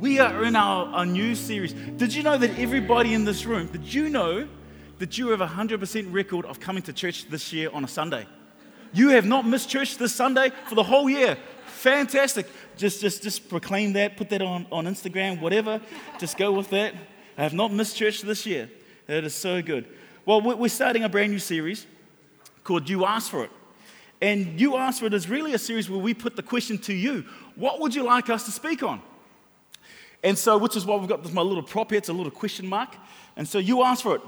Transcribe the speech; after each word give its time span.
We 0.00 0.18
are 0.18 0.44
in 0.44 0.56
our, 0.56 0.86
our 0.86 1.04
new 1.04 1.34
series. 1.34 1.74
Did 1.74 2.14
you 2.14 2.22
know 2.22 2.38
that 2.38 2.58
everybody 2.58 3.12
in 3.12 3.26
this 3.26 3.44
room, 3.44 3.66
did 3.66 3.92
you 3.92 4.08
know 4.08 4.48
that 4.98 5.18
you 5.18 5.28
have 5.28 5.42
a 5.42 5.46
100% 5.46 6.10
record 6.10 6.46
of 6.46 6.58
coming 6.58 6.82
to 6.84 6.92
church 6.94 7.28
this 7.28 7.52
year 7.52 7.68
on 7.70 7.84
a 7.84 7.88
Sunday? 7.88 8.26
You 8.94 9.10
have 9.10 9.26
not 9.26 9.46
missed 9.46 9.68
church 9.68 9.98
this 9.98 10.14
Sunday 10.14 10.52
for 10.70 10.74
the 10.74 10.82
whole 10.82 11.10
year. 11.10 11.36
Fantastic. 11.66 12.46
Just, 12.78 13.02
just, 13.02 13.22
just 13.22 13.50
proclaim 13.50 13.92
that, 13.92 14.16
put 14.16 14.30
that 14.30 14.40
on, 14.40 14.66
on 14.72 14.86
Instagram, 14.86 15.38
whatever. 15.38 15.82
Just 16.18 16.38
go 16.38 16.50
with 16.50 16.70
that. 16.70 16.94
I 17.36 17.42
have 17.42 17.52
not 17.52 17.70
missed 17.70 17.94
church 17.94 18.22
this 18.22 18.46
year. 18.46 18.70
That 19.06 19.24
is 19.24 19.34
so 19.34 19.60
good. 19.60 19.86
Well, 20.24 20.40
we're 20.40 20.68
starting 20.70 21.04
a 21.04 21.10
brand 21.10 21.30
new 21.30 21.38
series 21.38 21.86
called 22.64 22.88
You 22.88 23.04
Asked 23.04 23.30
for 23.30 23.44
It. 23.44 23.50
And 24.22 24.58
You 24.58 24.76
Asked 24.78 25.00
for 25.00 25.06
It 25.06 25.14
is 25.14 25.28
really 25.28 25.52
a 25.52 25.58
series 25.58 25.90
where 25.90 26.00
we 26.00 26.14
put 26.14 26.36
the 26.36 26.42
question 26.42 26.78
to 26.78 26.94
you 26.94 27.26
What 27.54 27.80
would 27.80 27.94
you 27.94 28.02
like 28.02 28.30
us 28.30 28.46
to 28.46 28.50
speak 28.50 28.82
on? 28.82 29.02
And 30.22 30.36
so, 30.36 30.58
which 30.58 30.76
is 30.76 30.84
why 30.84 30.96
we've 30.96 31.08
got 31.08 31.22
this, 31.22 31.32
my 31.32 31.42
little 31.42 31.62
prop 31.62 31.90
here, 31.90 31.98
it's 31.98 32.08
a 32.08 32.12
little 32.12 32.30
question 32.30 32.66
mark. 32.66 32.94
And 33.36 33.48
so, 33.48 33.58
you 33.58 33.82
ask 33.82 34.02
for 34.02 34.16
it. 34.16 34.22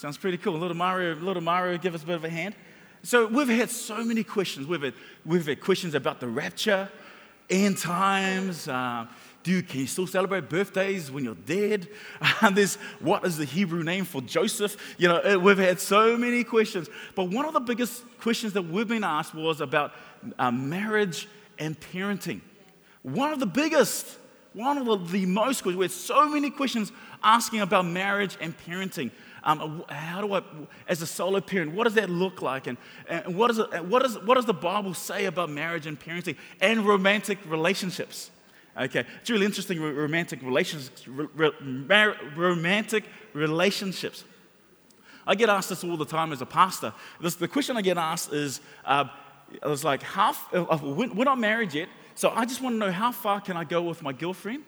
Sounds 0.00 0.16
pretty 0.16 0.38
cool. 0.38 0.58
Little 0.58 0.76
Mario, 0.76 1.14
little 1.16 1.42
Mario, 1.42 1.76
give 1.76 1.94
us 1.94 2.02
a 2.02 2.06
bit 2.06 2.16
of 2.16 2.24
a 2.24 2.30
hand. 2.30 2.54
So 3.02 3.26
we've 3.26 3.48
had 3.48 3.70
so 3.70 4.02
many 4.02 4.24
questions. 4.24 4.66
We've 4.66 4.82
had, 4.82 4.94
we've 5.26 5.46
had 5.46 5.60
questions 5.60 5.94
about 5.94 6.20
the 6.20 6.26
rapture, 6.26 6.90
end 7.50 7.76
times. 7.76 8.66
Uh, 8.66 9.06
do 9.42 9.62
can 9.62 9.80
you 9.80 9.86
still 9.86 10.06
celebrate 10.06 10.48
birthdays 10.48 11.10
when 11.10 11.24
you're 11.24 11.34
dead? 11.34 11.88
And 12.42 12.56
there's 12.56 12.76
what 13.00 13.26
is 13.26 13.36
the 13.36 13.44
Hebrew 13.44 13.82
name 13.82 14.06
for 14.06 14.22
Joseph? 14.22 14.76
You 14.96 15.08
know, 15.08 15.16
uh, 15.16 15.38
we've 15.38 15.58
had 15.58 15.80
so 15.80 16.16
many 16.16 16.44
questions. 16.44 16.88
But 17.14 17.30
one 17.30 17.44
of 17.44 17.52
the 17.52 17.60
biggest 17.60 18.02
questions 18.20 18.54
that 18.54 18.62
we've 18.62 18.88
been 18.88 19.04
asked 19.04 19.34
was 19.34 19.60
about 19.60 19.92
uh, 20.38 20.50
marriage 20.50 21.28
and 21.58 21.78
parenting. 21.78 22.40
One 23.02 23.32
of 23.32 23.40
the 23.40 23.46
biggest, 23.46 24.06
one 24.52 24.76
of 24.78 25.10
the, 25.10 25.26
most, 25.26 25.64
we 25.64 25.74
had 25.76 25.90
so 25.90 26.28
many 26.28 26.50
questions 26.50 26.92
asking 27.22 27.60
about 27.60 27.86
marriage 27.86 28.36
and 28.40 28.54
parenting. 28.66 29.10
Um, 29.42 29.84
how 29.88 30.20
do 30.20 30.34
I, 30.34 30.42
as 30.86 31.00
a 31.00 31.06
solo 31.06 31.40
parent, 31.40 31.72
what 31.72 31.84
does 31.84 31.94
that 31.94 32.10
look 32.10 32.42
like? 32.42 32.66
And, 32.66 32.76
and 33.08 33.34
what, 33.36 33.50
is 33.50 33.58
it, 33.58 33.84
what, 33.86 34.04
is, 34.04 34.18
what 34.18 34.34
does 34.34 34.44
the 34.44 34.52
Bible 34.52 34.92
say 34.92 35.24
about 35.24 35.48
marriage 35.48 35.86
and 35.86 35.98
parenting 35.98 36.36
and 36.60 36.86
romantic 36.86 37.38
relationships? 37.46 38.30
Okay, 38.78 39.04
it's 39.20 39.30
really 39.30 39.46
interesting, 39.46 39.80
romantic 39.80 40.42
relationships. 40.42 41.08
romantic 42.36 43.04
relationships. 43.32 44.24
I 45.26 45.34
get 45.34 45.48
asked 45.48 45.70
this 45.70 45.84
all 45.84 45.96
the 45.96 46.04
time 46.04 46.32
as 46.32 46.40
a 46.40 46.46
pastor. 46.46 46.92
This, 47.20 47.34
the 47.34 47.48
question 47.48 47.76
I 47.76 47.82
get 47.82 47.98
asked 47.98 48.32
is, 48.32 48.60
uh, 48.84 49.06
was 49.62 49.84
like, 49.84 50.02
half, 50.02 50.48
uh, 50.54 50.78
we're 50.82 51.24
not 51.24 51.38
married 51.38 51.74
yet, 51.74 51.88
so 52.14 52.30
I 52.30 52.44
just 52.44 52.60
want 52.60 52.74
to 52.74 52.78
know 52.78 52.92
how 52.92 53.12
far 53.12 53.40
can 53.40 53.56
I 53.56 53.64
go 53.64 53.82
with 53.82 54.02
my 54.02 54.12
girlfriend? 54.12 54.64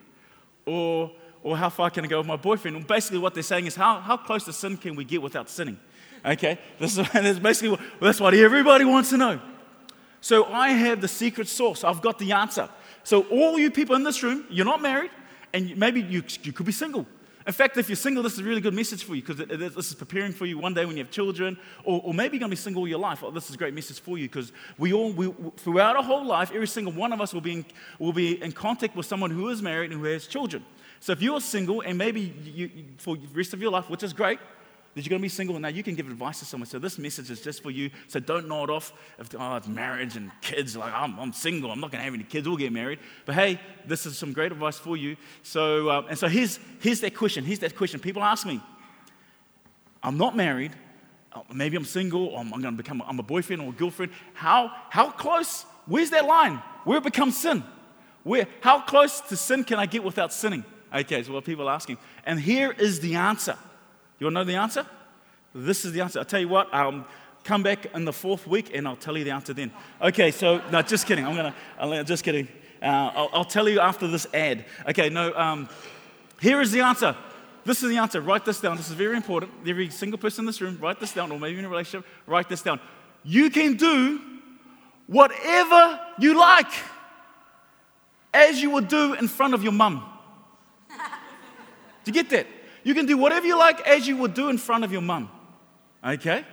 Or 0.64 1.10
or 1.42 1.56
how 1.56 1.68
far 1.68 1.90
can 1.90 2.04
I 2.04 2.08
go 2.08 2.18
with 2.18 2.26
my 2.26 2.36
boyfriend? 2.36 2.76
And 2.76 2.86
basically, 2.86 3.18
what 3.18 3.34
they're 3.34 3.42
saying 3.42 3.66
is, 3.66 3.74
how, 3.74 4.00
how 4.00 4.16
close 4.16 4.44
to 4.44 4.52
sin 4.52 4.76
can 4.76 4.94
we 4.94 5.04
get 5.04 5.20
without 5.20 5.50
sinning? 5.50 5.78
Okay? 6.24 6.58
This 6.78 6.96
is, 6.96 7.08
basically 7.40 7.78
that's 8.00 8.20
what 8.20 8.34
everybody 8.34 8.84
wants 8.84 9.10
to 9.10 9.16
know. 9.16 9.40
So 10.20 10.44
I 10.44 10.70
have 10.70 11.00
the 11.00 11.08
secret 11.08 11.48
sauce. 11.48 11.82
I've 11.82 12.00
got 12.00 12.18
the 12.18 12.32
answer. 12.32 12.68
So, 13.02 13.22
all 13.24 13.58
you 13.58 13.72
people 13.72 13.96
in 13.96 14.04
this 14.04 14.22
room, 14.22 14.44
you're 14.48 14.64
not 14.64 14.80
married, 14.80 15.10
and 15.52 15.76
maybe 15.76 16.00
you, 16.00 16.22
you 16.42 16.52
could 16.52 16.66
be 16.66 16.72
single. 16.72 17.06
In 17.46 17.52
fact, 17.52 17.76
if 17.76 17.88
you're 17.88 17.96
single, 17.96 18.22
this 18.22 18.34
is 18.34 18.38
a 18.38 18.44
really 18.44 18.60
good 18.60 18.74
message 18.74 19.04
for 19.04 19.14
you 19.14 19.22
because 19.22 19.46
this 19.46 19.88
is 19.88 19.94
preparing 19.94 20.32
for 20.32 20.46
you 20.46 20.58
one 20.58 20.74
day 20.74 20.84
when 20.84 20.96
you 20.96 21.02
have 21.02 21.10
children, 21.10 21.56
or, 21.84 22.00
or 22.04 22.14
maybe 22.14 22.36
you're 22.36 22.40
going 22.40 22.50
to 22.50 22.56
be 22.56 22.60
single 22.60 22.82
all 22.82 22.88
your 22.88 22.98
life. 22.98 23.22
Oh, 23.22 23.30
this 23.30 23.48
is 23.48 23.54
a 23.54 23.58
great 23.58 23.74
message 23.74 24.00
for 24.00 24.16
you 24.16 24.28
because 24.28 24.52
we 24.78 24.92
all, 24.92 25.12
we, 25.12 25.34
throughout 25.56 25.96
our 25.96 26.02
whole 26.02 26.24
life, 26.24 26.52
every 26.52 26.68
single 26.68 26.92
one 26.92 27.12
of 27.12 27.20
us 27.20 27.34
will 27.34 27.40
be, 27.40 27.52
in, 27.52 27.64
will 27.98 28.12
be 28.12 28.42
in 28.42 28.52
contact 28.52 28.94
with 28.94 29.06
someone 29.06 29.30
who 29.30 29.48
is 29.48 29.60
married 29.60 29.90
and 29.90 30.00
who 30.00 30.06
has 30.06 30.26
children. 30.26 30.64
So 31.00 31.12
if 31.12 31.20
you're 31.20 31.40
single 31.40 31.80
and 31.80 31.98
maybe 31.98 32.32
you, 32.44 32.70
for 32.98 33.16
the 33.16 33.26
rest 33.34 33.54
of 33.54 33.60
your 33.60 33.72
life, 33.72 33.90
which 33.90 34.04
is 34.04 34.12
great, 34.12 34.38
that 34.94 35.00
you're 35.00 35.10
going 35.10 35.20
to 35.20 35.24
be 35.24 35.28
single 35.28 35.58
now 35.58 35.68
you 35.68 35.82
can 35.82 35.94
give 35.94 36.06
advice 36.06 36.40
to 36.40 36.44
someone. 36.44 36.66
So 36.66 36.78
this 36.78 36.98
message 36.98 37.30
is 37.30 37.40
just 37.40 37.62
for 37.62 37.70
you. 37.70 37.90
So 38.08 38.20
don't 38.20 38.46
nod 38.46 38.68
off 38.68 38.92
if 39.18 39.34
oh, 39.38 39.56
it's 39.56 39.66
marriage 39.66 40.16
and 40.16 40.30
kids. 40.40 40.76
Like 40.76 40.92
I'm, 40.92 41.18
I'm 41.18 41.32
single. 41.32 41.70
I'm 41.70 41.80
not 41.80 41.90
going 41.90 42.00
to 42.00 42.04
have 42.04 42.14
any 42.14 42.24
kids. 42.24 42.46
We'll 42.46 42.58
get 42.58 42.72
married. 42.72 42.98
But 43.24 43.34
hey, 43.36 43.60
this 43.86 44.04
is 44.04 44.18
some 44.18 44.32
great 44.32 44.52
advice 44.52 44.78
for 44.78 44.96
you. 44.96 45.16
So 45.42 45.90
um, 45.90 46.06
and 46.08 46.18
so 46.18 46.28
here's 46.28 46.58
here's 46.80 47.00
that 47.00 47.16
question. 47.16 47.44
Here's 47.44 47.60
that 47.60 47.76
question. 47.76 48.00
People 48.00 48.22
ask 48.22 48.46
me. 48.46 48.60
I'm 50.02 50.18
not 50.18 50.36
married. 50.36 50.72
Uh, 51.32 51.42
maybe 51.54 51.76
I'm 51.76 51.84
single. 51.84 52.26
Or 52.26 52.40
I'm, 52.40 52.50
going 52.50 52.62
to 52.62 52.72
become. 52.72 53.02
I'm 53.06 53.18
a 53.18 53.22
boyfriend 53.22 53.62
or 53.62 53.70
a 53.70 53.72
girlfriend. 53.72 54.12
How 54.34 54.72
how 54.90 55.10
close? 55.10 55.64
Where's 55.86 56.10
that 56.10 56.26
line? 56.26 56.56
Where 56.84 56.98
it 56.98 57.04
becomes 57.04 57.38
sin? 57.38 57.64
Where 58.24 58.46
how 58.60 58.80
close 58.80 59.20
to 59.22 59.36
sin 59.36 59.64
can 59.64 59.78
I 59.78 59.86
get 59.86 60.04
without 60.04 60.32
sinning? 60.32 60.64
Okay, 60.94 61.22
so 61.22 61.32
what 61.32 61.44
people 61.44 61.68
are 61.68 61.74
asking. 61.74 61.96
And 62.24 62.38
here 62.38 62.72
is 62.72 63.00
the 63.00 63.14
answer. 63.14 63.56
You 64.22 64.26
want 64.26 64.36
to 64.36 64.40
know 64.42 64.44
the 64.44 64.54
answer? 64.54 64.86
This 65.52 65.84
is 65.84 65.90
the 65.90 66.00
answer. 66.00 66.20
I'll 66.20 66.24
tell 66.24 66.38
you 66.38 66.46
what, 66.46 66.72
um, 66.72 67.04
come 67.42 67.64
back 67.64 67.86
in 67.92 68.04
the 68.04 68.12
fourth 68.12 68.46
week 68.46 68.70
and 68.72 68.86
I'll 68.86 68.94
tell 68.94 69.18
you 69.18 69.24
the 69.24 69.32
answer 69.32 69.52
then. 69.52 69.72
Okay, 70.00 70.30
so, 70.30 70.62
no, 70.70 70.80
just 70.80 71.08
kidding. 71.08 71.26
I'm 71.26 71.34
going 71.34 71.52
to, 71.52 72.04
just 72.04 72.22
kidding. 72.22 72.46
Uh, 72.80 73.10
I'll, 73.16 73.30
I'll, 73.32 73.44
tell 73.44 73.68
you 73.68 73.80
after 73.80 74.06
this 74.06 74.28
ad. 74.32 74.64
Okay, 74.88 75.08
no, 75.08 75.34
um, 75.34 75.68
here 76.40 76.60
is 76.60 76.70
the 76.70 76.82
answer. 76.82 77.16
This 77.64 77.82
is 77.82 77.90
the 77.90 77.96
answer. 77.96 78.20
Write 78.20 78.44
this 78.44 78.60
down. 78.60 78.76
This 78.76 78.90
is 78.90 78.94
very 78.94 79.16
important. 79.16 79.50
Every 79.66 79.90
single 79.90 80.20
person 80.20 80.42
in 80.42 80.46
this 80.46 80.60
room, 80.60 80.78
write 80.80 81.00
this 81.00 81.12
down, 81.12 81.32
or 81.32 81.40
maybe 81.40 81.58
in 81.58 81.64
a 81.64 81.68
relationship, 81.68 82.08
write 82.28 82.48
this 82.48 82.62
down. 82.62 82.78
You 83.24 83.50
can 83.50 83.74
do 83.76 84.20
whatever 85.08 85.98
you 86.20 86.38
like 86.38 86.70
as 88.32 88.62
you 88.62 88.70
would 88.70 88.86
do 88.86 89.14
in 89.14 89.26
front 89.26 89.52
of 89.52 89.64
your 89.64 89.72
mum. 89.72 90.08
Do 90.88 90.96
you 92.06 92.12
get 92.12 92.30
that? 92.30 92.46
You 92.84 92.94
can 92.94 93.06
do 93.06 93.16
whatever 93.16 93.46
you 93.46 93.58
like 93.58 93.86
as 93.86 94.06
you 94.06 94.16
would 94.18 94.34
do 94.34 94.48
in 94.48 94.58
front 94.58 94.84
of 94.84 94.92
your 94.92 95.02
mum. 95.02 95.30
Okay? 96.04 96.44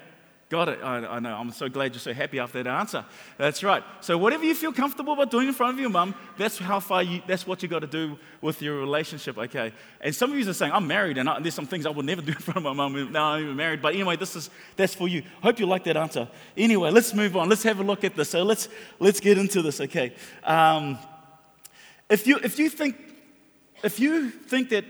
Got 0.50 0.69
it. 0.69 0.79
I, 0.81 0.97
I, 1.06 1.19
know. 1.19 1.35
I'm 1.35 1.51
so 1.51 1.69
glad 1.69 1.94
you're 1.94 2.00
so 2.00 2.12
happy 2.12 2.40
after 2.40 2.63
that 2.63 2.67
answer. 2.67 3.06
That's 3.38 3.63
right. 3.63 3.84
So 4.01 4.17
whatever 4.17 4.44
you 4.44 4.56
feel 4.56 4.73
comfortable 4.73 5.13
about 5.13 5.29
doing 5.29 5.47
in 5.47 5.53
front 5.53 5.75
of 5.75 5.79
your 5.79 5.91
mum, 5.91 6.16
that's 6.39 6.57
how 6.57 6.79
far 6.79 7.03
you. 7.03 7.22
That's 7.28 7.45
what 7.45 7.62
you 7.62 7.69
got 7.69 7.79
to 7.79 7.88
do 7.88 8.18
with 8.41 8.59
your 8.59 8.79
relationship. 8.79 9.38
Okay. 9.38 9.72
And 10.01 10.16
some 10.16 10.31
of 10.31 10.39
you 10.39 10.50
are 10.50 10.53
saying, 10.53 10.72
"I'm 10.72 10.88
married, 10.88 11.19
and, 11.19 11.29
I, 11.29 11.39
there's 11.39 11.53
some 11.53 11.68
things 11.68 11.85
I 11.85 11.91
would 11.91 12.06
never 12.06 12.23
do 12.23 12.31
in 12.31 12.38
front 12.39 12.57
of 12.57 12.63
my 12.63 12.73
mum. 12.73 13.12
Now 13.12 13.34
I'm 13.34 13.44
even 13.44 13.56
married." 13.56 13.79
But 13.79 13.94
anyway, 13.94 14.16
this 14.16 14.35
is 14.35 14.50
that's 14.75 14.95
for 14.95 15.07
you. 15.07 15.22
Hope 15.44 15.59
you 15.59 15.68
like 15.68 15.84
that 15.84 15.97
answer. 15.97 16.28
Anyway, 16.57 16.89
let's 16.89 17.13
move 17.13 17.38
on. 17.38 17.47
Let's 17.47 17.62
have 17.62 17.79
a 17.79 17.84
look 17.84 18.03
at 18.03 18.16
this. 18.16 18.31
So 18.31 18.41
let's 18.41 18.69
let's 18.97 19.19
get 19.19 19.38
into 19.38 19.62
this. 19.62 19.79
Okay. 19.79 20.16
Um, 20.44 20.97
if 22.09 22.25
you 22.25 22.39
if 22.44 22.57
you 22.57 22.72
think 22.72 22.95
if 23.84 24.00
you 24.00 24.31
think 24.31 24.69
that 24.69 24.84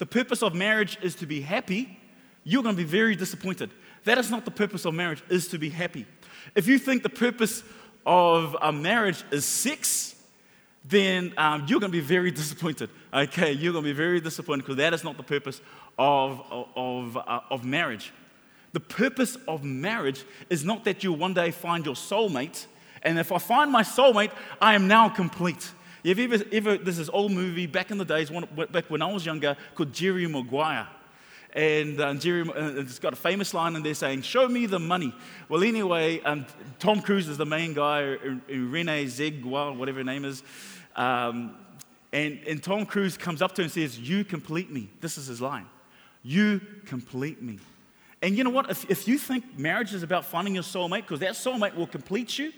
the 0.00 0.06
purpose 0.06 0.42
of 0.42 0.54
marriage 0.54 0.96
is 1.02 1.14
to 1.16 1.26
be 1.26 1.42
happy, 1.42 2.00
you're 2.42 2.62
going 2.62 2.74
to 2.74 2.82
be 2.82 2.88
very 2.88 3.14
disappointed. 3.14 3.70
That 4.04 4.16
is 4.16 4.30
not 4.30 4.46
the 4.46 4.50
purpose 4.50 4.86
of 4.86 4.94
marriage, 4.94 5.22
is 5.28 5.46
to 5.48 5.58
be 5.58 5.68
happy. 5.68 6.06
If 6.54 6.66
you 6.66 6.78
think 6.78 7.02
the 7.02 7.10
purpose 7.10 7.62
of 8.06 8.56
a 8.62 8.72
marriage 8.72 9.22
is 9.30 9.44
sex, 9.44 10.16
then 10.86 11.34
um, 11.36 11.66
you're 11.68 11.80
going 11.80 11.92
to 11.92 11.98
be 11.98 12.00
very 12.00 12.30
disappointed. 12.30 12.88
Okay, 13.12 13.52
you're 13.52 13.74
going 13.74 13.84
to 13.84 13.90
be 13.90 13.96
very 13.96 14.22
disappointed 14.22 14.62
because 14.62 14.78
that 14.78 14.94
is 14.94 15.04
not 15.04 15.18
the 15.18 15.22
purpose 15.22 15.60
of, 15.98 16.42
of, 16.74 17.18
uh, 17.18 17.40
of 17.50 17.62
marriage. 17.66 18.10
The 18.72 18.80
purpose 18.80 19.36
of 19.46 19.64
marriage 19.64 20.24
is 20.48 20.64
not 20.64 20.84
that 20.84 21.04
you 21.04 21.12
one 21.12 21.34
day 21.34 21.50
find 21.50 21.84
your 21.84 21.94
soulmate, 21.94 22.64
and 23.02 23.18
if 23.18 23.32
I 23.32 23.38
find 23.38 23.70
my 23.70 23.82
soulmate, 23.82 24.30
I 24.62 24.74
am 24.74 24.88
now 24.88 25.10
complete. 25.10 25.72
You 26.02 26.12
ever, 26.12 26.44
ever 26.52 26.78
there's 26.78 26.96
this 26.96 27.10
old 27.10 27.32
movie 27.32 27.66
back 27.66 27.90
in 27.90 27.98
the 27.98 28.04
days, 28.04 28.30
one, 28.30 28.46
back 28.70 28.88
when 28.88 29.02
I 29.02 29.12
was 29.12 29.26
younger, 29.26 29.56
called 29.74 29.92
Jerry 29.92 30.26
Maguire. 30.26 30.88
And 31.52 32.00
uh, 32.00 32.14
Jerry, 32.14 32.48
uh, 32.48 32.80
it's 32.80 32.98
got 32.98 33.12
a 33.12 33.16
famous 33.16 33.52
line 33.52 33.74
in 33.74 33.82
there 33.82 33.94
saying, 33.94 34.22
Show 34.22 34.48
me 34.48 34.66
the 34.66 34.78
money. 34.78 35.12
Well, 35.48 35.64
anyway, 35.64 36.20
um, 36.20 36.46
Tom 36.78 37.02
Cruise 37.02 37.28
is 37.28 37.36
the 37.36 37.46
main 37.46 37.74
guy, 37.74 38.16
Renee 38.48 39.06
Zellweger, 39.06 39.76
whatever 39.76 39.98
her 39.98 40.04
name 40.04 40.24
is. 40.24 40.42
Um, 40.94 41.56
and, 42.12 42.40
and 42.46 42.62
Tom 42.62 42.86
Cruise 42.86 43.16
comes 43.16 43.42
up 43.42 43.54
to 43.56 43.62
him 43.62 43.64
and 43.64 43.72
says, 43.72 43.98
You 43.98 44.24
complete 44.24 44.70
me. 44.70 44.90
This 45.00 45.18
is 45.18 45.26
his 45.26 45.40
line. 45.40 45.66
You 46.22 46.60
complete 46.86 47.42
me. 47.42 47.58
And 48.22 48.36
you 48.36 48.44
know 48.44 48.50
what? 48.50 48.70
If, 48.70 48.88
if 48.90 49.08
you 49.08 49.18
think 49.18 49.58
marriage 49.58 49.92
is 49.92 50.02
about 50.02 50.26
finding 50.26 50.54
your 50.54 50.62
soulmate, 50.62 51.02
because 51.02 51.20
that 51.20 51.32
soulmate 51.32 51.74
will 51.74 51.86
complete 51.86 52.38
you, 52.38 52.52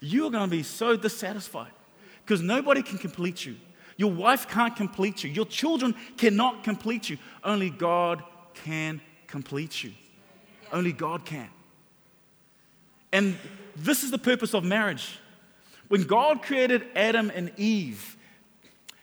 you're 0.00 0.30
going 0.30 0.44
to 0.44 0.50
be 0.50 0.62
so 0.62 0.96
dissatisfied 0.96 1.70
because 2.24 2.42
nobody 2.42 2.82
can 2.82 2.98
complete 2.98 3.44
you. 3.44 3.56
Your 3.96 4.10
wife 4.10 4.48
can't 4.48 4.74
complete 4.74 5.22
you. 5.22 5.30
Your 5.30 5.44
children 5.44 5.94
cannot 6.16 6.64
complete 6.64 7.08
you. 7.10 7.18
Only 7.42 7.70
God 7.70 8.22
can 8.54 9.00
complete 9.26 9.84
you. 9.84 9.92
Only 10.72 10.92
God 10.92 11.24
can. 11.24 11.48
And 13.12 13.36
this 13.76 14.02
is 14.02 14.10
the 14.10 14.18
purpose 14.18 14.54
of 14.54 14.64
marriage. 14.64 15.18
When 15.88 16.04
God 16.04 16.42
created 16.42 16.86
Adam 16.96 17.30
and 17.34 17.52
Eve, 17.56 18.16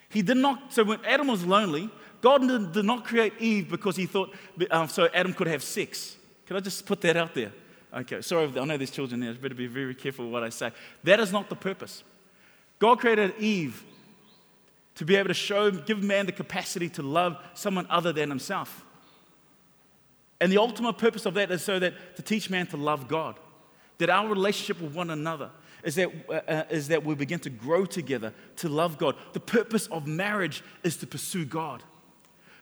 He 0.10 0.22
did 0.22 0.38
not, 0.38 0.74
so 0.74 0.84
when 0.84 1.00
Adam 1.06 1.28
was 1.28 1.46
lonely, 1.46 1.90
God 2.22 2.42
did 2.74 2.86
not 2.86 3.06
create 3.06 3.34
Eve 3.40 3.70
because 3.70 3.96
He 3.96 4.06
thought 4.06 4.34
um, 4.72 4.90
so 4.90 5.08
Adam 5.14 5.34
could 5.34 5.48
have 5.48 5.64
sex. 5.64 6.18
Can 6.46 6.58
I 6.58 6.60
just 6.60 6.86
put 6.86 7.00
that 7.02 7.16
out 7.16 7.34
there? 7.34 7.54
Okay, 7.94 8.22
sorry, 8.22 8.52
I 8.58 8.66
know 8.66 8.78
there's 8.78 8.92
children 8.92 9.22
there. 9.22 9.30
I 9.30 9.34
better 9.34 9.56
be 9.56 9.68
very 9.68 9.96
careful 9.96 10.30
what 10.30 10.44
I 10.44 10.50
say. 10.50 10.72
That 11.04 11.20
is 11.20 11.32
not 11.32 11.50
the 11.50 11.56
purpose. 11.56 12.04
God 12.82 13.00
created 13.00 13.36
Eve 13.38 13.84
to 14.96 15.06
be 15.06 15.16
able 15.16 15.28
to 15.28 15.36
show, 15.36 15.70
give 15.70 16.02
man 16.02 16.26
the 16.26 16.32
capacity 16.32 16.90
to 16.90 17.04
love 17.04 17.38
someone 17.54 17.86
other 17.92 18.12
than 18.12 18.28
himself. 18.28 18.84
And 20.40 20.52
the 20.52 20.58
ultimate 20.58 20.98
purpose 20.98 21.28
of 21.28 21.36
that 21.36 21.52
is 21.52 21.64
so 21.64 21.78
that 21.78 22.16
to 22.16 22.24
teach 22.24 22.50
man 22.50 22.66
to 22.68 22.78
love 22.78 23.08
God, 23.08 23.36
that 24.00 24.10
our 24.10 24.28
relationship 24.28 24.82
with 24.82 24.96
one 24.96 25.12
another 25.12 25.52
is 25.84 25.94
that, 25.94 26.10
uh, 26.28 26.34
uh 26.34 26.64
is 26.72 26.88
that 26.88 27.06
we 27.06 27.14
begin 27.14 27.38
to 27.42 27.52
grow 27.52 27.86
together 27.86 28.34
to 28.58 28.68
love 28.68 28.98
God. 28.98 29.16
The 29.34 29.40
purpose 29.40 29.86
of 29.88 30.08
marriage 30.08 30.64
is 30.82 30.98
to 30.98 31.08
pursue 31.08 31.46
God. 31.46 31.84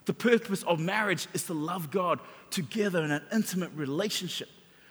The 0.04 0.14
purpose 0.14 0.64
of 0.64 0.82
marriage 0.82 1.30
is 1.34 1.44
to 1.44 1.54
love 1.54 1.92
God 1.92 2.20
together 2.50 3.06
in 3.06 3.12
an 3.12 3.24
intimate 3.32 3.72
relationship. 3.74 4.50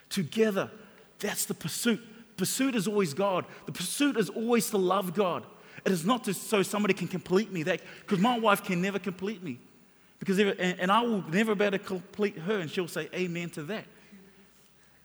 Together. 0.09 0.71
That's 1.19 1.45
the 1.45 1.55
pursuit. 1.55 2.01
Pursuit 2.39 2.75
is 2.75 2.87
always 2.89 3.13
God. 3.13 3.45
The 3.67 3.73
pursuit 3.73 4.17
is 4.17 4.31
always 4.31 4.71
to 4.71 4.79
love 4.79 5.13
God. 5.13 5.45
It 5.85 5.93
is 5.93 6.07
not 6.07 6.25
just 6.25 6.49
so 6.49 6.63
somebody 6.63 6.95
can 6.95 7.09
complete 7.09 7.53
me. 7.53 7.65
Because 7.65 8.21
my 8.21 8.39
wife 8.39 8.63
can 8.65 8.81
never 8.81 8.99
complete 8.99 9.43
me. 9.43 9.59
Because 10.21 10.39
and, 10.39 10.59
and 10.59 10.91
I 10.91 11.03
will 11.03 11.23
never 11.31 11.55
be 11.55 11.65
able 11.65 11.79
to 11.79 11.85
complete 11.85 12.39
her, 12.39 12.59
and 12.59 12.71
she'll 12.71 12.89
say 12.89 13.09
amen 13.13 13.51
to 13.51 13.63
that. 13.65 13.85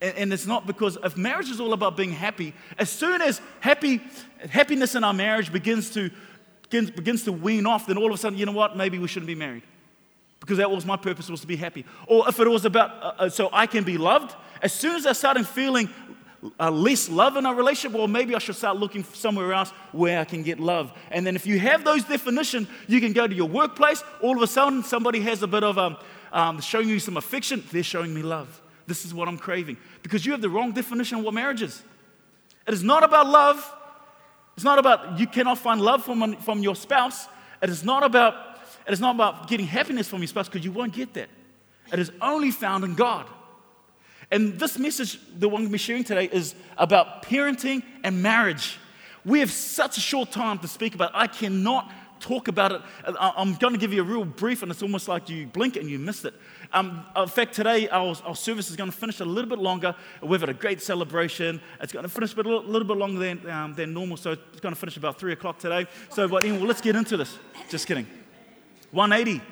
And, 0.02 0.18
and 0.18 0.34
it's 0.34 0.46
not 0.46 0.66
because 0.66 0.98
if 1.04 1.18
marriage 1.18 1.50
is 1.50 1.60
all 1.60 1.74
about 1.74 1.98
being 1.98 2.12
happy, 2.12 2.54
as 2.78 2.90
soon 2.90 3.22
as 3.22 3.42
happy, 3.60 4.02
happiness 4.50 4.96
in 4.96 5.04
our 5.04 5.14
marriage 5.14 5.52
begins 5.52 5.90
to, 5.92 6.10
begins, 6.64 6.92
begins 6.92 7.24
to 7.24 7.32
wean 7.32 7.66
off, 7.66 7.88
then 7.88 7.98
all 7.98 8.08
of 8.08 8.14
a 8.14 8.18
sudden, 8.18 8.38
you 8.38 8.46
know 8.46 8.52
what? 8.52 8.78
Maybe 8.78 9.00
we 9.00 9.08
shouldn't 9.08 9.28
be 9.28 9.36
married 9.36 9.64
because 10.40 10.58
that 10.58 10.70
was 10.70 10.86
my 10.86 10.98
purpose 10.98 11.30
was 11.30 11.40
to 11.40 11.48
be 11.48 11.56
happy 11.56 11.86
or 12.06 12.28
if 12.28 12.38
it 12.38 12.50
was 12.50 12.66
about 12.66 12.92
uh, 13.02 13.24
uh, 13.24 13.30
so 13.30 13.50
i 13.54 13.66
can 13.66 13.86
be 13.86 13.98
loved 13.98 14.36
as 14.62 14.74
soon 14.74 14.94
as 14.98 15.06
i 15.06 15.14
started 15.14 15.48
feeling 15.48 15.90
uh, 16.60 16.70
less 16.70 17.10
love 17.10 17.38
in 17.38 17.46
our 17.46 17.56
relationship 17.56 17.98
well 17.98 18.08
maybe 18.08 18.36
i 18.36 18.38
should 18.38 18.56
start 18.56 18.78
looking 18.78 19.04
somewhere 19.04 19.54
else 19.54 19.70
where 19.92 20.20
i 20.20 20.26
can 20.26 20.44
get 20.44 20.60
love. 20.60 20.92
And 21.12 21.26
then 21.26 21.36
if 21.36 21.46
you 21.46 21.60
have 21.60 21.84
those 21.84 22.04
definitions 22.04 22.68
you 22.88 23.00
can 23.00 23.14
go 23.14 23.28
to 23.28 23.36
your 23.36 23.48
workplace. 23.48 24.04
All 24.22 24.36
of 24.36 24.42
a 24.42 24.48
sudden 24.48 24.84
somebody 24.84 25.20
has 25.22 25.44
a 25.44 25.48
bit 25.48 25.64
of 25.64 25.78
um, 25.78 25.98
um, 26.32 26.62
showing 26.62 26.90
you 26.90 27.00
some 27.00 27.18
affection. 27.18 27.64
They're 27.72 27.84
showing 27.84 28.14
me 28.14 28.22
love. 28.22 28.62
This 28.86 29.06
is 29.06 29.14
what 29.14 29.28
i'm 29.28 29.38
craving. 29.38 29.78
Because 30.02 30.26
you 30.26 30.32
have 30.34 30.42
the 30.42 30.50
wrong 30.50 30.72
definition 30.72 31.20
of 31.20 31.26
what 31.26 31.34
marriage 31.34 31.62
is. 31.62 31.82
It 32.68 32.74
is 32.74 32.84
not 32.84 33.04
about 33.04 33.28
love. 33.28 33.74
It's 34.56 34.64
not 34.64 34.80
about 34.80 35.20
you 35.20 35.28
cannot 35.28 35.58
find 35.58 35.82
love 35.82 36.04
from, 36.04 36.36
from 36.38 36.60
your 36.62 36.76
spouse. 36.76 37.28
It 37.62 37.70
is 37.70 37.84
not 37.84 38.04
about 38.04 38.36
it 38.86 38.92
is 38.92 39.00
not 39.00 39.16
about 39.16 39.48
getting 39.48 39.66
happiness 39.66 40.10
from 40.10 40.20
your 40.20 40.28
spouse 40.28 40.50
because 40.50 40.66
you 40.66 40.72
won't 40.72 40.94
get 40.94 41.14
that. 41.14 41.30
It 41.92 42.00
is 42.00 42.12
only 42.22 42.52
found 42.52 42.84
in 42.84 42.96
God. 42.96 43.26
And 44.34 44.60
this 44.60 44.80
message, 44.80 45.20
the 45.38 45.48
one 45.48 45.70
we're 45.70 45.78
sharing 45.78 46.04
today, 46.04 46.26
is 46.26 46.56
about 46.76 47.22
parenting 47.22 47.84
and 48.04 48.24
marriage. 48.24 48.80
We 49.24 49.40
have 49.42 49.52
such 49.52 49.98
a 49.98 50.02
short 50.02 50.32
time 50.32 50.58
to 50.60 50.68
speak 50.68 50.96
about. 50.96 51.12
I 51.14 51.28
cannot 51.28 51.92
talk 52.20 52.48
about 52.48 52.72
it. 52.72 52.82
I'm 53.20 53.54
going 53.54 53.74
to 53.74 53.80
give 53.80 53.94
you 53.94 54.02
a 54.02 54.06
real 54.06 54.26
brief, 54.26 54.64
and 54.64 54.72
it's 54.72 54.82
almost 54.82 55.08
like 55.08 55.30
you 55.30 55.46
blink 55.46 55.76
and 55.76 55.88
you 55.88 56.00
missed 56.00 56.26
it. 56.26 56.34
Um, 56.72 57.06
in 57.16 57.28
fact, 57.28 57.54
today 57.54 57.88
our, 57.90 58.16
our, 58.26 58.36
service 58.36 58.72
is 58.72 58.76
going 58.76 58.90
to 58.90 58.98
finish 58.98 59.20
a 59.20 59.26
little 59.26 59.48
bit 59.48 59.60
longer. 59.60 59.94
We've 60.24 60.40
had 60.40 60.50
a 60.50 60.56
great 60.56 60.82
celebration. 60.82 61.62
It's 61.80 61.94
going 61.94 62.02
to 62.02 62.10
finish 62.10 62.34
a 62.34 62.38
little, 62.38 62.64
little 62.64 62.88
bit 62.88 62.98
longer 62.98 63.20
than, 63.20 63.48
um, 63.52 63.76
than 63.76 63.94
normal, 63.94 64.18
so 64.18 64.32
it's 64.32 64.62
going 64.62 64.74
to 64.74 64.80
finish 64.80 64.98
about 64.98 65.20
3 65.20 65.34
o'clock 65.34 65.60
today. 65.60 65.86
So, 66.10 66.28
but 66.28 66.44
anyway, 66.44 66.66
let's 66.66 66.82
get 66.82 66.96
into 66.96 67.18
this. 67.18 67.38
Just 67.70 67.86
kidding. 67.86 68.08
180. 68.90 69.44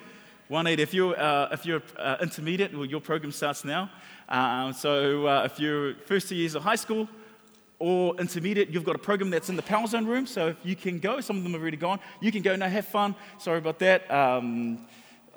180. 0.51 0.83
If 0.83 0.93
you're, 0.93 1.17
uh, 1.17 1.47
if 1.53 1.65
you're 1.65 1.81
uh, 1.97 2.17
intermediate, 2.21 2.73
well, 2.75 2.83
your 2.83 2.99
program 2.99 3.31
starts 3.31 3.63
now. 3.63 3.89
Uh, 4.27 4.73
so 4.73 5.25
uh, 5.25 5.43
if 5.45 5.61
you're 5.61 5.93
first 6.05 6.27
two 6.27 6.35
years 6.35 6.55
of 6.55 6.63
high 6.63 6.75
school 6.75 7.07
or 7.79 8.13
intermediate, 8.19 8.69
you've 8.69 8.83
got 8.83 8.97
a 8.97 8.99
program 8.99 9.29
that's 9.29 9.47
in 9.47 9.55
the 9.55 9.61
Power 9.61 9.87
Zone 9.87 10.05
room. 10.05 10.25
So 10.27 10.53
you 10.61 10.75
can 10.75 10.99
go, 10.99 11.21
some 11.21 11.37
of 11.37 11.43
them 11.43 11.53
have 11.53 11.61
already 11.61 11.77
gone. 11.77 12.01
You 12.19 12.33
can 12.33 12.41
go 12.41 12.53
now, 12.57 12.67
have 12.67 12.85
fun. 12.85 13.15
Sorry 13.37 13.59
about 13.59 13.79
that. 13.79 14.11
Um, 14.11 14.85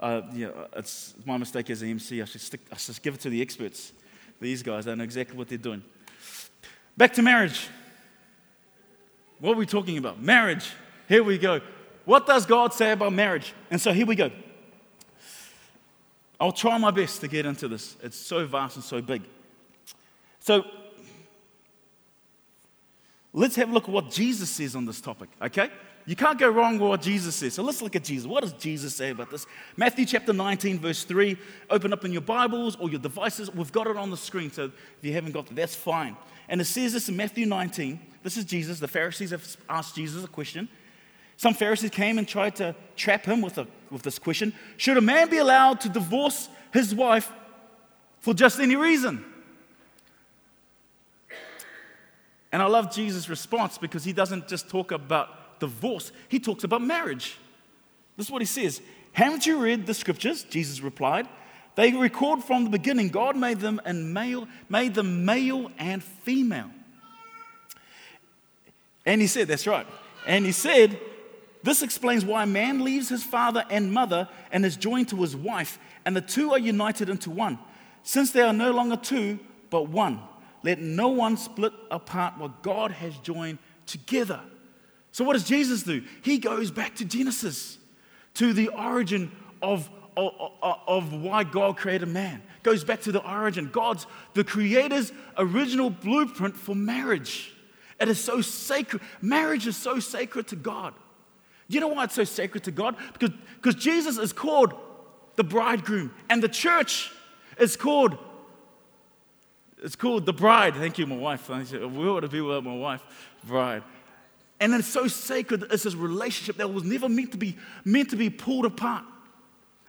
uh, 0.01 0.23
yeah, 0.33 0.49
it's 0.75 1.15
my 1.25 1.37
mistake 1.37 1.71
as 1.71 1.81
an 1.83 1.91
MC. 1.91 2.21
I 2.21 2.25
should, 2.25 2.41
stick, 2.41 2.63
I 2.73 2.77
should 2.77 3.01
give 3.01 3.15
it 3.15 3.21
to 3.21 3.31
the 3.31 3.41
experts. 3.41 3.93
These 4.41 4.65
guys, 4.65 4.85
they 4.85 4.97
know 4.97 5.05
exactly 5.05 5.37
what 5.37 5.49
they're 5.49 5.59
doing. 5.59 5.85
Back 6.97 7.13
to 7.13 7.23
marriage. 7.23 7.69
What 9.39 9.53
are 9.53 9.59
we 9.59 9.67
talking 9.67 9.97
about? 9.97 10.21
Marriage. 10.21 10.73
Here 11.09 11.23
we 11.23 11.39
go. 11.39 11.61
What 12.05 12.27
does 12.27 12.47
God 12.47 12.75
say 12.75 12.91
about 12.91 13.13
marriage? 13.13 13.55
And 13.71 13.81
so 13.81 13.93
here 13.93 14.07
we 14.07 14.17
go. 14.17 14.33
I'll 16.41 16.53
try 16.53 16.77
my 16.79 16.91
best 16.91 17.21
to 17.21 17.29
get 17.29 17.47
into 17.47 17.69
this. 17.69 17.97
It's 18.03 18.17
so 18.17 18.47
vast 18.47 18.77
and 18.77 18.85
so 18.85 19.01
big. 19.01 19.23
So 20.41 20.65
let's 23.33 23.57
have 23.57 23.71
a 23.71 23.73
look 23.73 23.85
at 23.85 23.91
what 23.91 24.11
Jesus 24.11 24.51
says 24.51 24.77
on 24.77 24.85
this 24.85 25.01
topic, 25.01 25.31
okay? 25.41 25.71
You 26.07 26.17
can't 26.17 26.39
go 26.39 26.51
wrong 26.51 26.75
with 26.79 26.89
what 26.89 27.01
Jesus 27.01 27.35
says. 27.35 27.55
So 27.55 27.63
let's 27.63 27.81
look 27.81 27.97
at 27.97 28.05
Jesus. 28.05 28.27
What 28.27 28.43
does 28.43 28.53
Jesus 28.53 28.95
say 28.95 29.11
about 29.11 29.31
this? 29.31 29.47
Matthew 29.77 30.05
chapter 30.05 30.35
19, 30.35 30.79
verse 30.79 31.05
3. 31.05 31.37
Open 31.71 31.93
up 31.95 32.05
in 32.05 32.13
your 32.13 32.21
Bibles 32.21 32.77
or 32.77 32.91
your 32.91 33.01
devices. 33.01 33.53
We've 33.55 33.73
got 33.73 33.87
it 33.87 33.97
on 33.97 34.11
the 34.11 34.17
screen, 34.17 34.51
so 34.51 34.65
if 34.65 34.73
you 35.01 35.15
haven't 35.15 35.33
got 35.33 35.51
it, 35.51 35.57
that's 35.57 35.75
fine. 35.75 36.17
And 36.49 36.61
it 36.61 36.67
says 36.67 36.93
this 36.93 37.09
in 37.09 37.17
Matthew 37.17 37.47
19. 37.47 37.99
This 38.23 38.37
is 38.37 38.45
Jesus. 38.45 38.81
The 38.81 38.89
Pharisees 38.89 39.31
have 39.31 39.57
asked 39.69 39.95
Jesus 39.95 40.23
a 40.25 40.29
question. 40.29 40.69
Some 41.37 41.55
Pharisees 41.55 41.91
came 41.91 42.19
and 42.19 42.27
tried 42.27 42.57
to 42.57 42.75
trap 42.97 43.25
him 43.25 43.41
with, 43.41 43.59
a, 43.59 43.67
with 43.91 44.03
this 44.03 44.19
question 44.19 44.53
Should 44.77 44.97
a 44.97 45.01
man 45.01 45.29
be 45.29 45.39
allowed 45.39 45.81
to 45.83 45.89
divorce 45.89 46.49
his 46.73 46.95
wife 46.95 47.31
for 48.21 48.35
just 48.35 48.61
any 48.61 48.77
reason? 48.77 49.25
And 52.53 52.63
I 52.63 52.67
love 52.67 52.95
Jesus' 52.95 53.29
response 53.29 53.79
because 53.79 54.05
he 54.05 54.13
doesn't 54.13 54.47
just 54.47 54.69
talk 54.69 54.93
about 54.93 55.59
divorce, 55.59 56.13
he 56.29 56.39
talks 56.39 56.65
about 56.65 56.83
marriage. 56.83 57.39
This 58.17 58.27
is 58.27 58.33
what 58.33 58.43
he 58.43 58.47
says 58.47 58.81
Haven't 59.13 59.47
you 59.47 59.59
read 59.59 59.87
the 59.87 59.95
scriptures? 59.95 60.45
Jesus 60.45 60.81
replied. 60.81 61.29
They 61.77 61.91
record 61.91 62.45
from 62.45 62.63
the 62.63 62.71
beginning 62.71 63.09
God 63.09 63.37
made 63.37 63.59
them 63.59 63.81
and 63.85 64.15
male, 64.15 64.47
made 64.69 64.95
them 64.95 65.25
male 65.25 65.73
and 65.77 66.03
female. 66.03 66.71
And 69.05 69.21
he 69.21 69.27
said, 69.27 69.49
That's 69.49 69.67
right. 69.67 69.87
And 70.27 70.47
he 70.47 70.53
said, 70.53 70.99
this 71.65 71.81
explains 71.83 72.27
why 72.27 72.43
a 72.43 72.47
man 72.47 72.85
leaves 72.85 73.09
his 73.09 73.25
father 73.25 73.65
and 73.71 73.91
mother 73.91 74.29
and 74.53 74.67
is 74.67 74.77
joined 74.77 75.09
to 75.09 75.17
his 75.17 75.35
wife, 75.35 75.79
and 76.05 76.15
the 76.15 76.21
two 76.21 76.53
are 76.53 76.59
united 76.59 77.09
into 77.09 77.31
one. 77.31 77.59
Since 78.03 78.33
they 78.33 78.43
are 78.43 78.53
no 78.53 78.71
longer 78.71 78.97
two, 78.97 79.39
but 79.71 79.89
one, 79.89 80.21
let 80.63 80.79
no 80.79 81.09
one 81.09 81.39
split 81.39 81.73
apart 81.91 82.37
what 82.37 82.63
God 82.63 82.91
has 82.91 83.17
joined 83.17 83.59
together. 83.87 84.41
So, 85.11 85.25
what 85.25 85.33
does 85.33 85.45
Jesus 85.45 85.83
do? 85.83 86.03
He 86.23 86.37
goes 86.37 86.71
back 86.71 86.97
to 86.97 87.05
Genesis, 87.07 87.79
to 88.35 88.53
the 88.53 88.69
origin 88.69 89.33
of, 89.63 89.89
of, 90.19 90.53
of 90.63 91.15
why 91.15 91.45
God 91.45 91.79
created 91.79 92.09
man. 92.09 92.43
Goes 92.63 92.85
back 92.85 93.01
to 93.03 93.13
the 93.13 93.27
origin, 93.27 93.71
God's, 93.73 94.07
the 94.35 94.45
Creator's 94.45 95.13
original 95.39 95.89
blueprint 95.89 96.59
for 96.59 96.75
marriage. 96.75 97.55
It 97.99 98.09
is 98.09 98.23
so 98.23 98.43
sacred. 98.43 99.01
Marriage 99.23 99.67
is 99.67 99.79
so 99.79 99.99
sacred 99.99 100.49
to 100.49 100.57
God. 100.57 100.93
Do 101.69 101.75
you 101.75 101.81
know 101.81 101.89
why 101.89 102.05
it's 102.05 102.15
so 102.15 102.25
sacred 102.25 102.65
to 102.65 102.71
God? 102.71 102.97
Because, 103.13 103.31
because 103.57 103.75
Jesus 103.75 104.19
is 104.19 104.33
called 104.33 104.75
the 105.37 105.45
bridegroom, 105.45 106.15
and 106.29 106.43
the 106.43 106.49
church 106.49 107.11
is 107.59 107.77
called 107.77 108.19
it's 109.85 109.97
called 109.97 110.25
the 110.25 110.33
bride. 110.33 110.75
Thank 110.77 110.97
you, 110.97 111.07
my 111.07 111.17
wife. 111.17 111.47
We 111.51 112.09
ought 112.09 112.21
to 112.21 112.29
be 112.29 112.41
with 112.41 112.65
my 112.65 112.75
wife, 112.75 113.03
bride. 113.45 113.83
And 114.59 114.73
it's 114.73 114.89
so 114.89 115.09
sacred. 115.09 115.65
It's 115.71 115.83
this 115.83 115.95
relationship 115.95 116.57
that 116.57 116.73
was 116.73 116.85
never 116.85 117.07
meant 117.07 117.33
to 117.33 117.37
be 117.37 117.59
meant 117.85 118.09
to 118.11 118.17
be 118.17 118.31
pulled 118.31 118.65
apart. 118.65 119.05